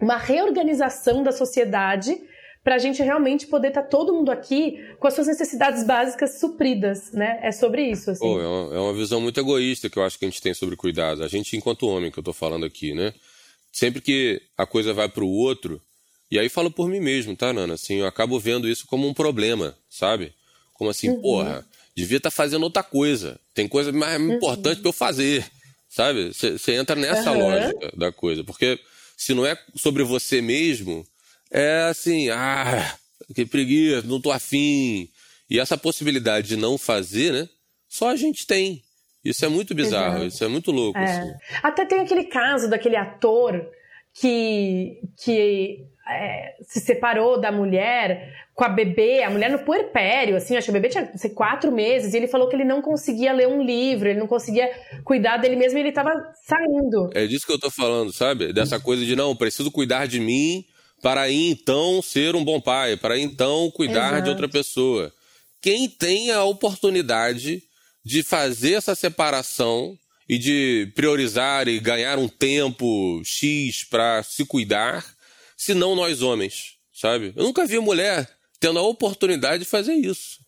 [0.00, 2.16] uma reorganização da sociedade
[2.62, 6.38] para a gente realmente poder estar tá todo mundo aqui com as suas necessidades básicas
[6.38, 7.38] supridas, né?
[7.42, 8.24] É sobre isso, assim.
[8.24, 10.52] Oh, é, uma, é, uma, visão muito egoísta que eu acho que a gente tem
[10.52, 11.24] sobre cuidado.
[11.24, 13.14] A gente, enquanto homem, que eu estou falando aqui, né?
[13.72, 15.80] Sempre que a coisa vai para o outro,
[16.30, 17.74] e aí falo por mim mesmo, tá, Nana?
[17.74, 20.34] Assim, eu acabo vendo isso como um problema, sabe?
[20.74, 21.20] Como assim, uhum.
[21.22, 21.66] porra,
[22.00, 23.38] devia estar tá fazendo outra coisa.
[23.54, 24.34] Tem coisa mais uhum.
[24.34, 25.44] importante para eu fazer,
[25.88, 26.32] sabe?
[26.32, 27.38] Você entra nessa uhum.
[27.38, 28.44] lógica da coisa.
[28.44, 28.78] Porque
[29.16, 31.06] se não é sobre você mesmo,
[31.50, 32.96] é assim, ah,
[33.34, 35.08] que preguiça, não tô afim.
[35.48, 37.48] E essa possibilidade de não fazer, né?
[37.88, 38.82] Só a gente tem.
[39.24, 40.26] Isso é muito bizarro, Exato.
[40.26, 40.98] isso é muito louco.
[40.98, 41.04] É.
[41.04, 41.32] Assim.
[41.62, 43.68] Até tem aquele caso daquele ator
[44.14, 50.56] que, que é, se separou da mulher com a bebê, a mulher no puerpério, assim,
[50.56, 53.32] acho que o bebê tinha sei, quatro meses, e ele falou que ele não conseguia
[53.32, 54.70] ler um livro, ele não conseguia
[55.04, 56.12] cuidar dele mesmo e ele estava
[56.44, 57.10] saindo.
[57.14, 58.52] É disso que eu tô falando, sabe?
[58.52, 60.64] Dessa coisa de não, preciso cuidar de mim
[61.02, 64.22] para então ser um bom pai, para então cuidar Exato.
[64.24, 65.12] de outra pessoa.
[65.62, 67.62] Quem tem a oportunidade
[68.04, 69.96] de fazer essa separação
[70.28, 75.04] e de priorizar e ganhar um tempo X para se cuidar,
[75.60, 77.34] se não nós homens, sabe?
[77.36, 78.26] Eu nunca vi mulher
[78.58, 80.38] tendo a oportunidade de fazer isso.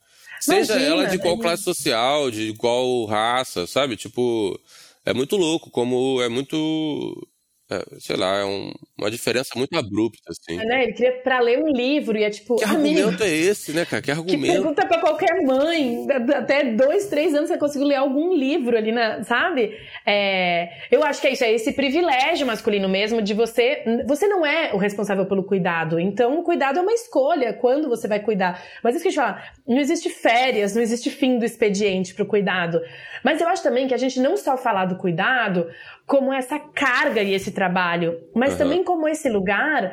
[0.41, 3.95] Seja Imagina, ela de qual classe social, de qual raça, sabe?
[3.95, 4.59] Tipo,
[5.05, 7.29] é muito louco como é muito
[7.73, 10.61] é, sei lá, é um, uma diferença muito abrupta, assim.
[10.61, 10.83] É, né?
[10.85, 12.57] Ele queria pra ler um livro e é tipo.
[12.57, 14.03] Que argumento é esse, né, cara?
[14.03, 14.41] Que argumento.
[14.41, 16.07] Que pergunta pra qualquer mãe.
[16.35, 19.77] Até dois, três anos você conseguiu ler algum livro ali, na, sabe?
[20.07, 23.83] É, eu acho que é isso, é esse privilégio masculino mesmo de você.
[24.07, 25.99] Você não é o responsável pelo cuidado.
[25.99, 28.63] Então, o cuidado é uma escolha quando você vai cuidar.
[28.83, 32.81] Mas isso que eu falar, não existe férias, não existe fim do expediente pro cuidado.
[33.25, 35.69] Mas eu acho também que a gente não só falar do cuidado
[36.07, 38.59] como essa carga e esse trabalho, mas uhum.
[38.59, 39.93] também como esse lugar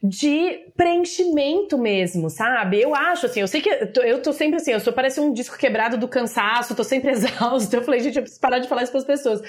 [0.00, 2.80] de preenchimento mesmo, sabe?
[2.80, 5.18] Eu acho assim, eu sei que eu tô, eu tô sempre assim, eu sou parece
[5.18, 7.74] um disco quebrado do cansaço, tô sempre exausto.
[7.74, 9.42] Eu falei, gente, eu preciso parar de falar isso para as pessoas.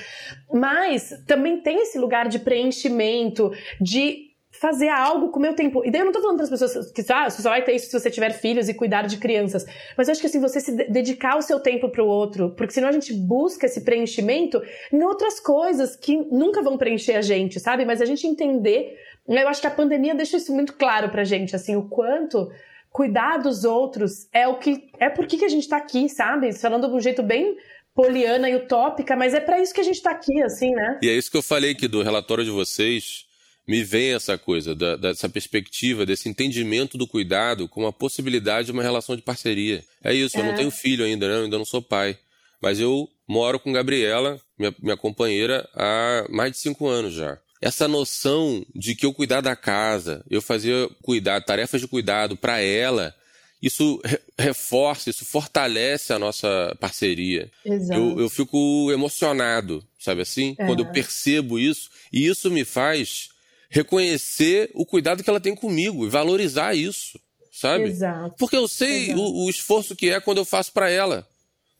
[0.52, 4.29] Mas também tem esse lugar de preenchimento, de
[4.60, 5.86] fazer algo com o meu tempo.
[5.86, 7.74] E daí eu não tô falando para as pessoas que ah, você só vai ter
[7.74, 9.66] isso se você tiver filhos e cuidar de crianças.
[9.98, 12.74] Mas eu acho que assim, você se dedicar o seu tempo para o outro, porque
[12.74, 17.58] senão a gente busca esse preenchimento em outras coisas que nunca vão preencher a gente,
[17.58, 17.86] sabe?
[17.86, 18.98] Mas a gente entender,
[19.28, 22.52] eu acho que a pandemia deixa isso muito claro pra gente, assim, o quanto
[22.92, 26.52] cuidar dos outros é o que é por que a gente tá aqui, sabe?
[26.52, 27.56] Falando de um jeito bem
[27.96, 31.00] poliana e utópica, mas é para isso que a gente tá aqui, assim, né?
[31.02, 33.29] E é isso que eu falei aqui do relatório de vocês
[33.70, 38.72] me vem essa coisa, da, dessa perspectiva, desse entendimento do cuidado como a possibilidade de
[38.72, 39.84] uma relação de parceria.
[40.04, 40.40] É isso, é.
[40.40, 40.56] eu não é.
[40.56, 41.36] tenho filho ainda, né?
[41.36, 42.18] eu ainda não sou pai.
[42.60, 47.38] Mas eu moro com Gabriela, minha, minha companheira, há mais de cinco anos já.
[47.62, 52.60] Essa noção de que eu cuidar da casa, eu fazer cuidado, tarefas de cuidado para
[52.60, 53.14] ela,
[53.62, 54.02] isso
[54.36, 57.52] reforça, isso fortalece a nossa parceria.
[57.64, 58.00] Exato.
[58.00, 60.56] Eu, eu fico emocionado, sabe assim?
[60.58, 60.66] É.
[60.66, 61.92] Quando eu percebo isso.
[62.12, 63.30] E isso me faz
[63.70, 67.20] reconhecer o cuidado que ela tem comigo e valorizar isso,
[67.52, 67.86] sabe?
[67.86, 68.36] Exato.
[68.38, 71.28] Porque eu sei o, o, esforço que é quando eu faço para ela,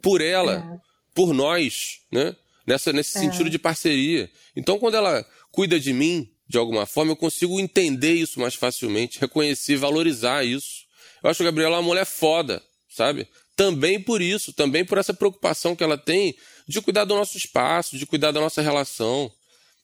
[0.02, 0.80] por ela, é.
[1.14, 2.36] por nós, né?
[2.66, 3.22] Nessa, nesse é.
[3.22, 4.30] sentido de parceria.
[4.56, 9.20] Então, quando ela cuida de mim, de alguma forma, eu consigo entender isso mais facilmente,
[9.20, 10.86] reconhecer, valorizar isso.
[11.24, 13.28] Eu acho a Gabriela uma mulher foda, sabe?
[13.56, 16.36] Também por isso, também por essa preocupação que ela tem
[16.68, 19.32] de cuidar do nosso espaço, de cuidar da nossa relação.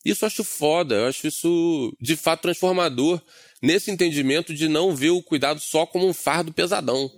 [0.05, 3.19] Isso eu acho foda, eu acho isso de fato transformador
[3.61, 7.11] nesse entendimento de não ver o cuidado só como um fardo pesadão.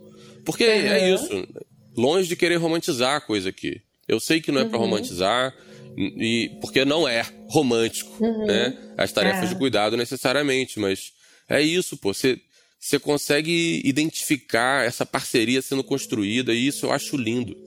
[0.45, 0.71] Porque uhum.
[0.71, 1.47] é isso,
[1.95, 3.81] longe de querer romantizar a coisa aqui.
[4.07, 4.69] Eu sei que não é uhum.
[4.69, 5.53] para romantizar,
[5.97, 8.45] e porque não é romântico, uhum.
[8.45, 8.77] né?
[8.97, 9.53] As tarefas é.
[9.53, 11.11] de cuidado necessariamente, mas
[11.49, 12.13] é isso, pô.
[12.13, 12.39] Você,
[12.79, 17.57] você consegue identificar essa parceria sendo construída e isso eu acho lindo.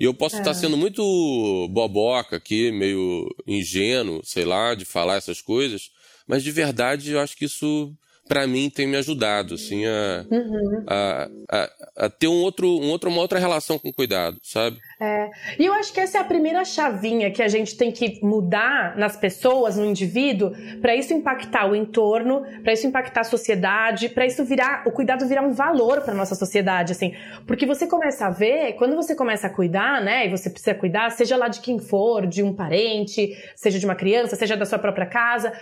[0.00, 0.38] E eu posso é.
[0.38, 1.02] estar sendo muito
[1.70, 5.90] boboca aqui, meio ingênuo, sei lá, de falar essas coisas,
[6.26, 7.92] mas de verdade eu acho que isso
[8.28, 10.84] para mim tem me ajudado, assim, a, uhum.
[10.86, 11.70] a, a,
[12.04, 14.78] a, ter um outro, um outro, uma outra relação com cuidado, sabe?
[15.00, 15.30] É.
[15.58, 18.96] E eu acho que essa é a primeira chavinha que a gente tem que mudar
[18.98, 20.52] nas pessoas, no indivíduo,
[20.82, 25.26] para isso impactar o entorno, para isso impactar a sociedade, para isso virar, o cuidado
[25.26, 27.14] virar um valor para nossa sociedade, assim.
[27.46, 31.10] Porque você começa a ver, quando você começa a cuidar, né, e você precisa cuidar,
[31.10, 34.78] seja lá de quem for, de um parente, seja de uma criança, seja da sua
[34.78, 35.52] própria casa,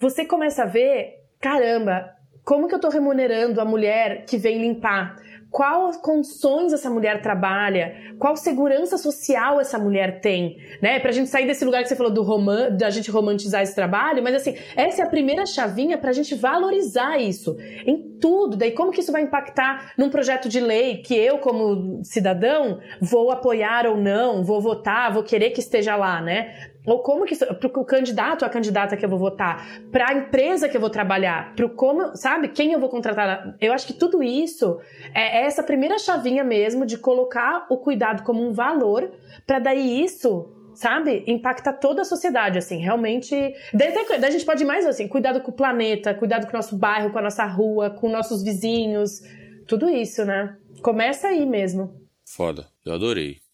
[0.00, 2.10] você começa a ver, caramba,
[2.44, 5.16] como que eu tô remunerando a mulher que vem limpar?
[5.50, 11.00] qual condições essa mulher trabalha, qual segurança social essa mulher tem, né?
[11.00, 14.22] Pra gente sair desse lugar que você falou do roman da gente romantizar esse trabalho,
[14.22, 18.56] mas assim, essa é a primeira chavinha pra gente valorizar isso em tudo.
[18.56, 23.30] Daí como que isso vai impactar num projeto de lei que eu como cidadão vou
[23.30, 26.72] apoiar ou não, vou votar, vou querer que esteja lá, né?
[26.88, 30.68] Ou como que para o candidato a candidata que eu vou votar, para a empresa
[30.68, 33.54] que eu vou trabalhar, para como, sabe, quem eu vou contratar.
[33.60, 34.80] Eu acho que tudo isso
[35.14, 39.10] é essa primeira chavinha mesmo de colocar o cuidado como um valor,
[39.46, 41.24] para daí isso sabe?
[41.26, 43.34] Impacta toda a sociedade, assim, realmente.
[43.74, 46.56] Daí, daí a gente pode ir mais assim, cuidado com o planeta, cuidado com o
[46.56, 49.20] nosso bairro, com a nossa rua, com nossos vizinhos,
[49.66, 50.56] tudo isso, né?
[50.80, 52.00] Começa aí mesmo.
[52.24, 53.47] Foda, eu adorei.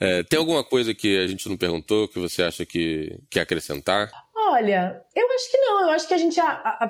[0.00, 4.10] É, tem alguma coisa que a gente não perguntou que você acha que quer acrescentar?
[4.50, 5.82] Olha, eu acho que não.
[5.82, 6.40] Eu acho que a gente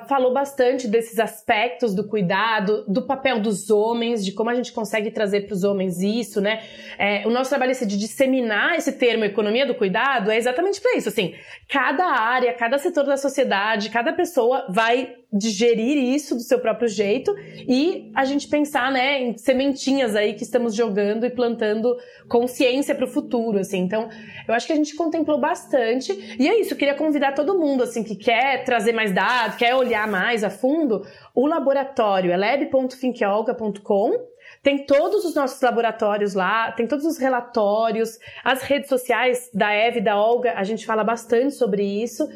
[0.07, 5.11] falou bastante desses aspectos do cuidado, do papel dos homens, de como a gente consegue
[5.11, 6.61] trazer para os homens isso, né?
[6.97, 10.95] É, o nosso trabalho esse de disseminar esse termo economia do cuidado é exatamente para
[10.95, 11.09] isso.
[11.09, 11.35] Assim,
[11.67, 17.35] cada área, cada setor da sociedade, cada pessoa vai digerir isso do seu próprio jeito
[17.67, 21.95] e a gente pensar, né, em sementinhas aí que estamos jogando e plantando
[22.27, 23.77] consciência para o futuro, assim.
[23.77, 24.09] Então,
[24.47, 26.73] eu acho que a gente contemplou bastante e é isso.
[26.73, 30.49] Eu queria convidar todo mundo, assim, que quer trazer mais dados, quer olhar mais a
[30.49, 31.01] fundo,
[31.33, 34.29] o laboratório é lab.finkeolga.com
[34.61, 40.01] tem todos os nossos laboratórios lá, tem todos os relatórios, as redes sociais da Eve
[40.01, 42.27] da Olga, a gente fala bastante sobre isso.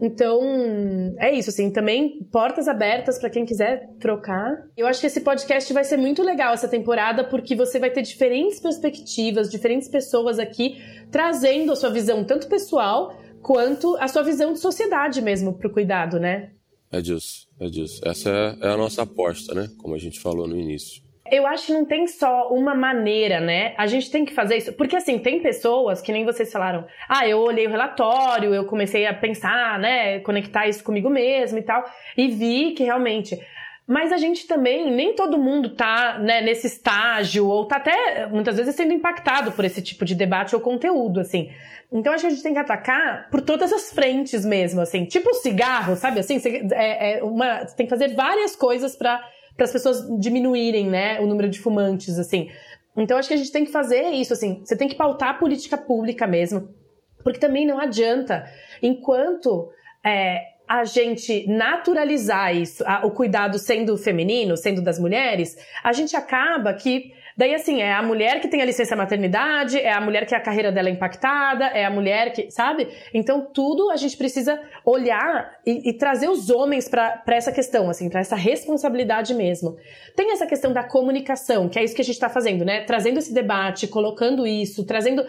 [0.00, 0.40] Então,
[1.18, 4.56] é isso, assim, também portas abertas para quem quiser trocar.
[4.76, 8.02] Eu acho que esse podcast vai ser muito legal essa temporada, porque você vai ter
[8.02, 10.76] diferentes perspectivas, diferentes pessoas aqui
[11.10, 13.12] trazendo a sua visão, tanto pessoal
[13.42, 16.50] quanto a sua visão de sociedade mesmo para o cuidado, né?
[16.90, 18.00] É disso, é disso.
[18.04, 18.30] Essa
[18.60, 19.68] é a nossa aposta, né?
[19.78, 21.02] Como a gente falou no início.
[21.30, 23.74] Eu acho que não tem só uma maneira, né?
[23.76, 24.72] A gente tem que fazer isso.
[24.72, 26.86] Porque, assim, tem pessoas que nem vocês falaram.
[27.06, 30.20] Ah, eu olhei o relatório, eu comecei a pensar, né?
[30.20, 31.84] Conectar isso comigo mesmo e tal.
[32.16, 33.38] E vi que realmente.
[33.88, 38.54] Mas a gente também, nem todo mundo tá né, nesse estágio, ou tá até, muitas
[38.58, 41.50] vezes, sendo impactado por esse tipo de debate ou conteúdo, assim.
[41.90, 45.06] Então, acho que a gente tem que atacar por todas as frentes mesmo, assim.
[45.06, 46.20] Tipo cigarro, sabe?
[46.20, 46.38] Assim,
[46.72, 49.26] é, é uma, tem que fazer várias coisas para
[49.58, 52.50] as pessoas diminuírem, né, o número de fumantes, assim.
[52.94, 54.60] Então acho que a gente tem que fazer isso, assim.
[54.62, 56.68] Você tem que pautar a política pública mesmo,
[57.24, 58.44] porque também não adianta,
[58.82, 59.70] enquanto
[60.04, 66.14] é, a gente naturalizar isso, a, o cuidado sendo feminino, sendo das mulheres, a gente
[66.14, 70.26] acaba que Daí, assim, é a mulher que tem a licença maternidade, é a mulher
[70.26, 72.88] que a carreira dela é impactada, é a mulher que, sabe?
[73.14, 78.10] Então, tudo a gente precisa olhar e, e trazer os homens para essa questão, assim,
[78.10, 79.76] para essa responsabilidade mesmo.
[80.16, 82.80] Tem essa questão da comunicação, que é isso que a gente está fazendo, né?
[82.80, 85.24] Trazendo esse debate, colocando isso, trazendo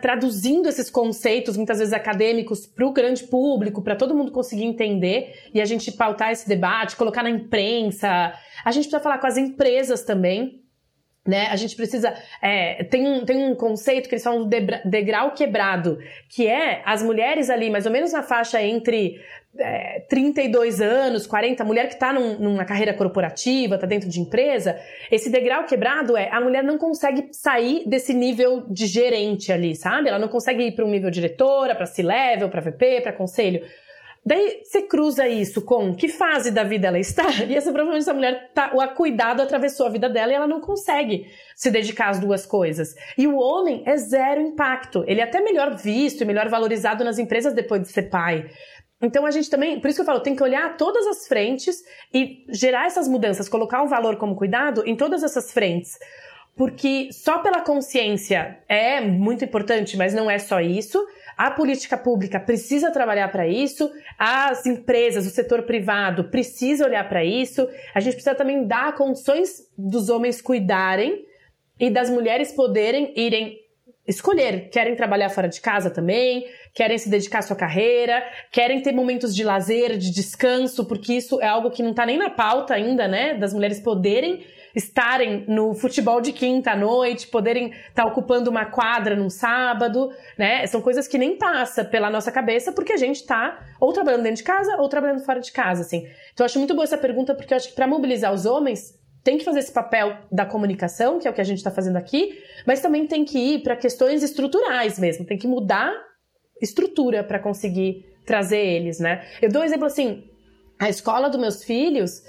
[0.00, 5.32] traduzindo esses conceitos, muitas vezes acadêmicos, para o grande público, para todo mundo conseguir entender
[5.52, 8.08] e a gente pautar esse debate, colocar na imprensa.
[8.64, 10.62] A gente precisa falar com as empresas também,
[11.26, 11.48] né?
[11.48, 12.14] A gente precisa.
[12.40, 14.48] É, tem, um, tem um conceito que eles falam do
[14.84, 15.98] degrau quebrado,
[16.28, 19.20] que é as mulheres ali, mais ou menos na faixa entre
[19.58, 24.78] é, 32 anos, 40, mulher que está num, numa carreira corporativa, está dentro de empresa,
[25.10, 30.08] esse degrau quebrado é a mulher não consegue sair desse nível de gerente ali, sabe?
[30.08, 33.62] Ela não consegue ir para um nível diretora, para C-level, para VP, para conselho.
[34.26, 38.12] Daí você cruza isso com que fase da vida ela está, e essa provavelmente essa
[38.12, 42.18] mulher tá, o cuidado atravessou a vida dela e ela não consegue se dedicar às
[42.18, 42.96] duas coisas.
[43.16, 45.04] E o homem é zero impacto.
[45.06, 48.50] Ele é até melhor visto e melhor valorizado nas empresas depois de ser pai.
[49.00, 51.82] Então a gente também, por isso que eu falo, tem que olhar todas as frentes
[52.12, 55.98] e gerar essas mudanças, colocar o valor como cuidado em todas essas frentes.
[56.56, 61.06] Porque só pela consciência é muito importante, mas não é só isso.
[61.36, 67.22] A política pública precisa trabalhar para isso, as empresas, o setor privado precisa olhar para
[67.22, 67.68] isso.
[67.94, 71.26] A gente precisa também dar condições dos homens cuidarem
[71.78, 73.58] e das mulheres poderem irem
[74.06, 74.68] escolher.
[74.70, 79.34] Querem trabalhar fora de casa também, querem se dedicar à sua carreira, querem ter momentos
[79.34, 83.08] de lazer, de descanso, porque isso é algo que não está nem na pauta ainda,
[83.08, 83.34] né?
[83.34, 84.44] Das mulheres poderem
[84.76, 90.10] estarem no futebol de quinta à noite, poderem estar tá ocupando uma quadra num sábado,
[90.38, 90.66] né?
[90.66, 94.36] São coisas que nem passa pela nossa cabeça porque a gente está ou trabalhando dentro
[94.36, 96.06] de casa ou trabalhando fora de casa, assim.
[96.34, 98.94] Então eu acho muito boa essa pergunta porque eu acho que para mobilizar os homens
[99.26, 101.96] tem que fazer esse papel da comunicação, que é o que a gente está fazendo
[101.96, 105.92] aqui, mas também tem que ir para questões estruturais mesmo, tem que mudar
[106.62, 109.26] estrutura para conseguir trazer eles, né?
[109.42, 110.30] Eu dou um exemplo assim,
[110.78, 112.22] a escola dos meus filhos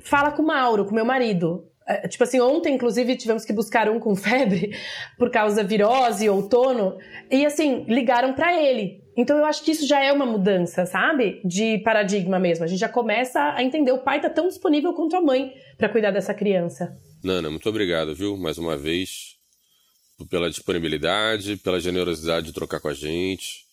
[0.00, 1.68] fala com o Mauro, com meu marido.
[1.86, 4.74] É, tipo assim, ontem, inclusive, tivemos que buscar um com febre
[5.18, 6.96] por causa virose, outono,
[7.30, 9.02] e assim, ligaram para ele.
[9.18, 11.40] Então eu acho que isso já é uma mudança, sabe?
[11.44, 12.64] De paradigma mesmo.
[12.64, 15.88] A gente já começa a entender o pai tá tão disponível quanto a mãe para
[15.88, 16.96] cuidar dessa criança.
[17.22, 18.36] Nana, muito obrigado, viu?
[18.36, 19.36] Mais uma vez
[20.30, 23.64] pela disponibilidade, pela generosidade de trocar com a gente,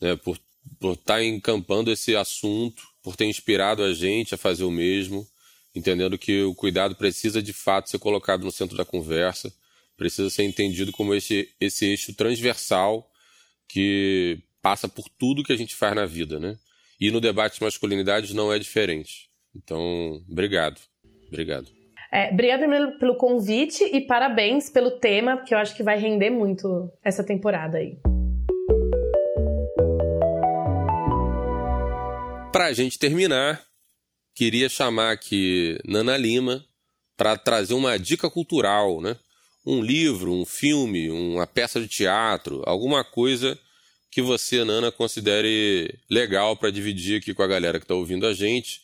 [0.00, 0.16] né?
[0.16, 0.36] Por
[0.78, 5.26] por estar tá encampando esse assunto, por ter inspirado a gente a fazer o mesmo,
[5.74, 9.52] entendendo que o cuidado precisa de fato ser colocado no centro da conversa,
[9.96, 13.10] precisa ser entendido como esse, esse eixo transversal
[13.66, 16.54] que passa por tudo que a gente faz na vida, né?
[17.00, 19.30] E no debate de masculinidades não é diferente.
[19.56, 20.78] Então, obrigado.
[21.26, 21.68] Obrigado.
[22.12, 22.30] É,
[23.00, 27.78] pelo convite e parabéns pelo tema, porque eu acho que vai render muito essa temporada
[27.78, 27.96] aí.
[32.52, 33.64] Para a gente terminar,
[34.34, 36.62] queria chamar aqui Nana Lima
[37.16, 39.16] para trazer uma dica cultural, né?
[39.64, 43.58] Um livro, um filme, uma peça de teatro, alguma coisa
[44.10, 48.32] que você, Nana, considere legal para dividir aqui com a galera que está ouvindo a
[48.32, 48.80] gente,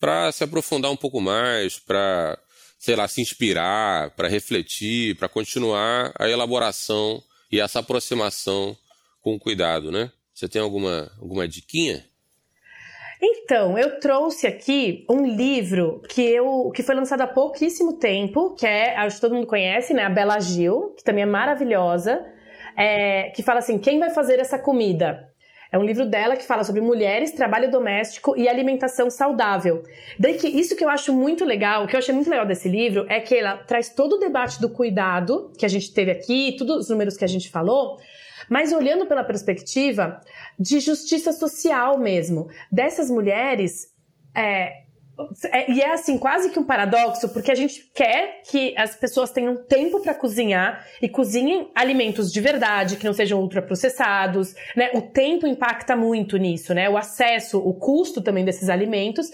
[0.00, 2.38] para se aprofundar um pouco mais, para,
[2.78, 8.76] sei lá, se inspirar, para refletir, para continuar a elaboração e essa aproximação
[9.20, 10.10] com cuidado, né?
[10.34, 12.04] Você tem alguma, alguma diquinha?
[13.22, 18.66] Então, eu trouxe aqui um livro que eu que foi lançado há pouquíssimo tempo, que
[18.66, 22.22] é, acho que todo mundo conhece, né, a Bela Gil, que também é maravilhosa
[22.76, 25.28] é, que fala assim: quem vai fazer essa comida?
[25.74, 29.82] É um livro dela que fala sobre mulheres, trabalho doméstico e alimentação saudável.
[30.16, 32.68] Daí que isso que eu acho muito legal, o que eu achei muito legal desse
[32.68, 36.54] livro é que ela traz todo o debate do cuidado que a gente teve aqui,
[36.56, 37.98] todos os números que a gente falou,
[38.48, 40.20] mas olhando pela perspectiva
[40.56, 43.88] de justiça social mesmo, dessas mulheres
[44.32, 44.83] é,
[45.44, 49.30] é, e é assim, quase que um paradoxo, porque a gente quer que as pessoas
[49.30, 54.90] tenham tempo para cozinhar e cozinhem alimentos de verdade, que não sejam ultraprocessados, né?
[54.94, 56.90] O tempo impacta muito nisso, né?
[56.90, 59.30] O acesso, o custo também desses alimentos,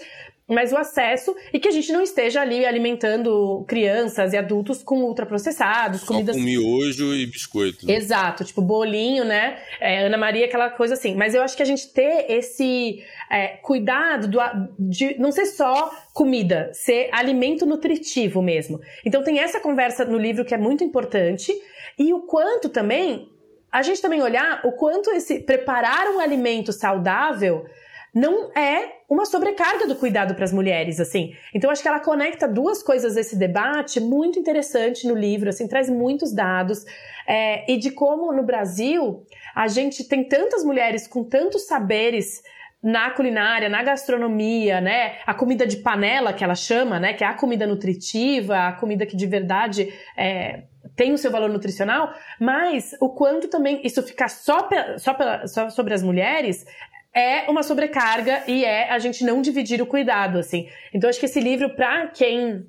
[0.51, 5.03] mas o acesso e que a gente não esteja ali alimentando crianças e adultos com
[5.03, 6.35] ultraprocessados, comidas.
[6.35, 7.87] Com miojo e biscoito.
[7.87, 7.95] Né?
[7.95, 9.59] Exato, tipo bolinho, né?
[9.79, 11.15] É, Ana Maria, aquela coisa assim.
[11.15, 14.39] Mas eu acho que a gente ter esse é, cuidado do,
[14.77, 18.81] de não ser só comida, ser alimento nutritivo mesmo.
[19.05, 21.53] Então tem essa conversa no livro que é muito importante
[21.97, 23.29] e o quanto também
[23.71, 27.65] a gente também olhar o quanto esse preparar um alimento saudável
[28.13, 31.33] não é uma sobrecarga do cuidado para as mulheres, assim.
[31.53, 35.89] Então acho que ela conecta duas coisas desse debate muito interessante no livro, assim, traz
[35.89, 36.85] muitos dados
[37.27, 42.41] é, e de como no Brasil a gente tem tantas mulheres com tantos saberes
[42.83, 45.17] na culinária, na gastronomia, né?
[45.25, 47.13] A comida de panela que ela chama, né?
[47.13, 50.63] Que é a comida nutritiva, a comida que de verdade é,
[50.95, 55.93] tem o seu valor nutricional, mas o quanto também isso ficar só, só, só sobre
[55.93, 56.65] as mulheres
[57.13, 60.67] é uma sobrecarga e é a gente não dividir o cuidado, assim.
[60.93, 62.65] Então, acho que esse livro, para quem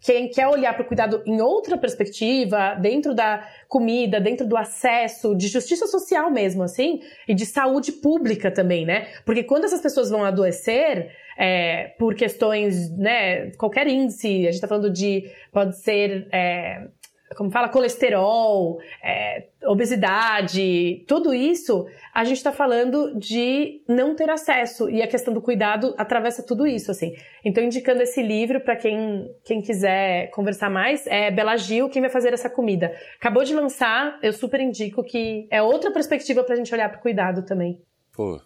[0.00, 5.36] quem quer olhar para o cuidado em outra perspectiva, dentro da comida, dentro do acesso,
[5.36, 9.08] de justiça social mesmo, assim, e de saúde pública também, né?
[9.26, 14.68] Porque quando essas pessoas vão adoecer, é, por questões, né, qualquer índice, a gente está
[14.68, 16.88] falando de, pode ser é,
[17.36, 24.90] como fala, colesterol, é, obesidade, tudo isso, a gente está falando de não ter acesso.
[24.90, 27.14] E a questão do cuidado atravessa tudo isso, assim.
[27.44, 32.10] Então, indicando esse livro para quem, quem quiser conversar mais, é Bela Gil, quem vai
[32.10, 32.92] fazer essa comida.
[33.16, 36.98] Acabou de lançar, eu super indico que é outra perspectiva para a gente olhar para
[36.98, 37.80] o cuidado também.
[38.12, 38.40] Pô,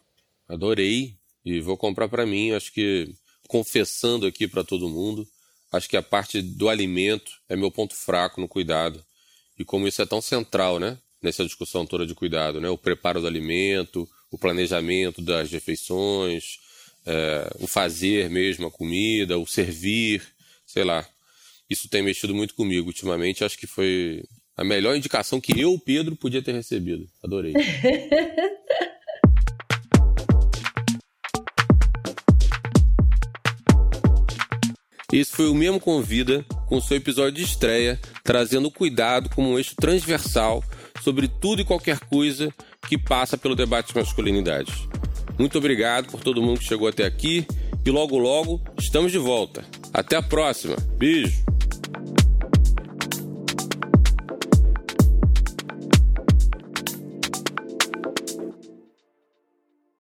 [0.47, 1.15] adorei
[1.45, 2.53] e vou comprar para mim.
[2.53, 3.09] Acho que
[3.49, 5.27] confessando aqui para todo mundo,
[5.75, 9.05] acho que a parte do alimento é meu ponto fraco no cuidado.
[9.59, 10.99] E como isso é tão central, né?
[11.23, 12.69] Nessa discussão toda de cuidado, né?
[12.69, 16.59] O preparo do alimento, o planejamento das refeições,
[17.07, 20.23] é, o fazer mesmo a comida, o servir,
[20.67, 21.07] sei lá.
[21.69, 23.45] Isso tem mexido muito comigo ultimamente.
[23.45, 24.23] Acho que foi
[24.57, 27.09] A melhor indicação que eu, Pedro, podia ter recebido.
[27.23, 27.55] Adorei.
[35.15, 39.77] Esse foi o mesmo Convida, com seu episódio de estreia, trazendo cuidado como um eixo
[39.77, 40.61] transversal
[41.05, 42.53] sobre tudo e qualquer coisa
[42.89, 44.73] que passa pelo debate de masculinidade.
[45.39, 47.47] Muito obrigado por todo mundo que chegou até aqui
[47.87, 49.65] e logo logo estamos de volta.
[49.93, 50.75] Até a próxima.
[50.99, 51.45] Beijo!